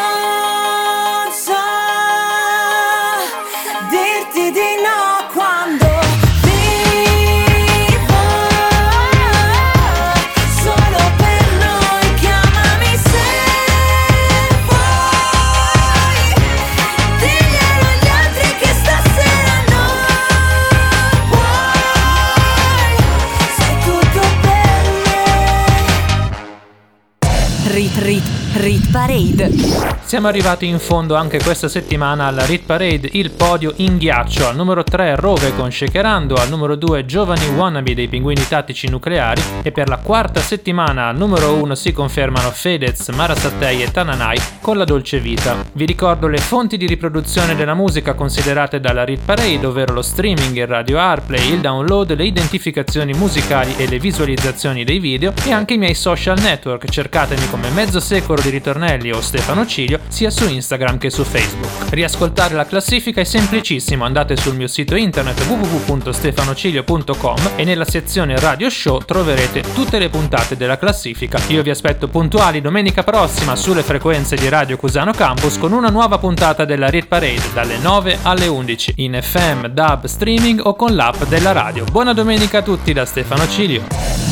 Parade. 28.91 30.00
Siamo 30.11 30.27
arrivati 30.27 30.65
in 30.65 30.77
fondo 30.77 31.15
anche 31.15 31.39
questa 31.41 31.69
settimana 31.69 32.25
alla 32.25 32.45
Rit 32.45 32.65
Parade, 32.65 33.07
il 33.13 33.31
podio 33.31 33.71
in 33.77 33.97
ghiaccio. 33.97 34.45
Al 34.45 34.57
numero 34.57 34.83
3 34.83 35.15
Rove 35.15 35.55
con 35.55 35.71
Shakerando, 35.71 36.35
al 36.35 36.49
numero 36.49 36.75
2 36.75 37.05
Giovani 37.05 37.47
Wannabe 37.47 37.95
dei 37.95 38.09
Pinguini 38.09 38.45
Tattici 38.45 38.89
Nucleari 38.89 39.41
e 39.61 39.71
per 39.71 39.87
la 39.87 39.95
quarta 39.95 40.41
settimana 40.41 41.07
al 41.07 41.15
numero 41.15 41.53
1 41.53 41.75
si 41.75 41.93
confermano 41.93 42.51
Fedez, 42.51 43.07
Mara 43.07 43.35
Sattei 43.35 43.83
e 43.83 43.89
Tananai 43.89 44.37
con 44.59 44.77
La 44.77 44.83
Dolce 44.83 45.21
Vita. 45.21 45.55
Vi 45.71 45.85
ricordo 45.85 46.27
le 46.27 46.39
fonti 46.39 46.75
di 46.75 46.87
riproduzione 46.87 47.55
della 47.55 47.73
musica 47.73 48.13
considerate 48.13 48.81
dalla 48.81 49.05
Rit 49.05 49.23
Parade, 49.23 49.65
ovvero 49.65 49.93
lo 49.93 50.01
streaming, 50.01 50.57
il 50.57 50.67
radio 50.67 50.99
Airplay, 50.99 51.53
il 51.53 51.61
download, 51.61 52.17
le 52.17 52.25
identificazioni 52.25 53.13
musicali 53.13 53.77
e 53.77 53.87
le 53.87 53.97
visualizzazioni 53.97 54.83
dei 54.83 54.99
video 54.99 55.31
e 55.45 55.53
anche 55.53 55.75
i 55.75 55.77
miei 55.77 55.95
social 55.95 56.37
network. 56.37 56.89
Cercatemi 56.89 57.49
come 57.49 57.69
Mezzo 57.69 58.01
Secolo 58.01 58.41
di 58.41 58.49
Ritornelli 58.49 59.09
o 59.09 59.21
Stefano 59.21 59.65
Cilio 59.65 59.99
sia 60.07 60.29
su 60.29 60.47
Instagram 60.47 60.97
che 60.97 61.09
su 61.09 61.23
Facebook. 61.23 61.91
Riascoltare 61.91 62.55
la 62.55 62.65
classifica 62.65 63.21
è 63.21 63.23
semplicissimo, 63.23 64.05
andate 64.05 64.35
sul 64.35 64.55
mio 64.55 64.67
sito 64.67 64.95
internet 64.95 65.45
www.stefanocilio.com 65.45 67.51
e 67.55 67.63
nella 67.63 67.85
sezione 67.85 68.39
Radio 68.39 68.69
Show 68.69 69.03
troverete 69.03 69.61
tutte 69.73 69.99
le 69.99 70.09
puntate 70.09 70.57
della 70.57 70.77
classifica. 70.77 71.39
Io 71.47 71.61
vi 71.61 71.69
aspetto 71.69 72.07
puntuali 72.07 72.61
domenica 72.61 73.03
prossima 73.03 73.55
sulle 73.55 73.83
frequenze 73.83 74.35
di 74.35 74.49
Radio 74.49 74.77
Cusano 74.77 75.11
Campus 75.11 75.57
con 75.57 75.71
una 75.71 75.89
nuova 75.89 76.17
puntata 76.17 76.65
della 76.65 76.89
Rit 76.89 77.07
Parade 77.07 77.53
dalle 77.53 77.77
9 77.77 78.19
alle 78.23 78.47
11 78.47 78.93
in 78.97 79.19
FM, 79.21 79.67
DAB, 79.67 80.05
streaming 80.05 80.61
o 80.63 80.75
con 80.75 80.95
l'app 80.95 81.23
della 81.23 81.51
radio. 81.51 81.83
Buona 81.85 82.13
domenica 82.13 82.59
a 82.59 82.61
tutti 82.61 82.93
da 82.93 83.05
Stefano 83.05 83.47
Cilio. 83.47 83.83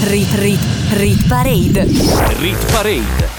Rit 0.03 0.33
Rit 0.35 0.59
Rit 0.91 1.27
Parade. 1.27 1.83
Rit 2.39 2.71
Parade. 2.71 3.38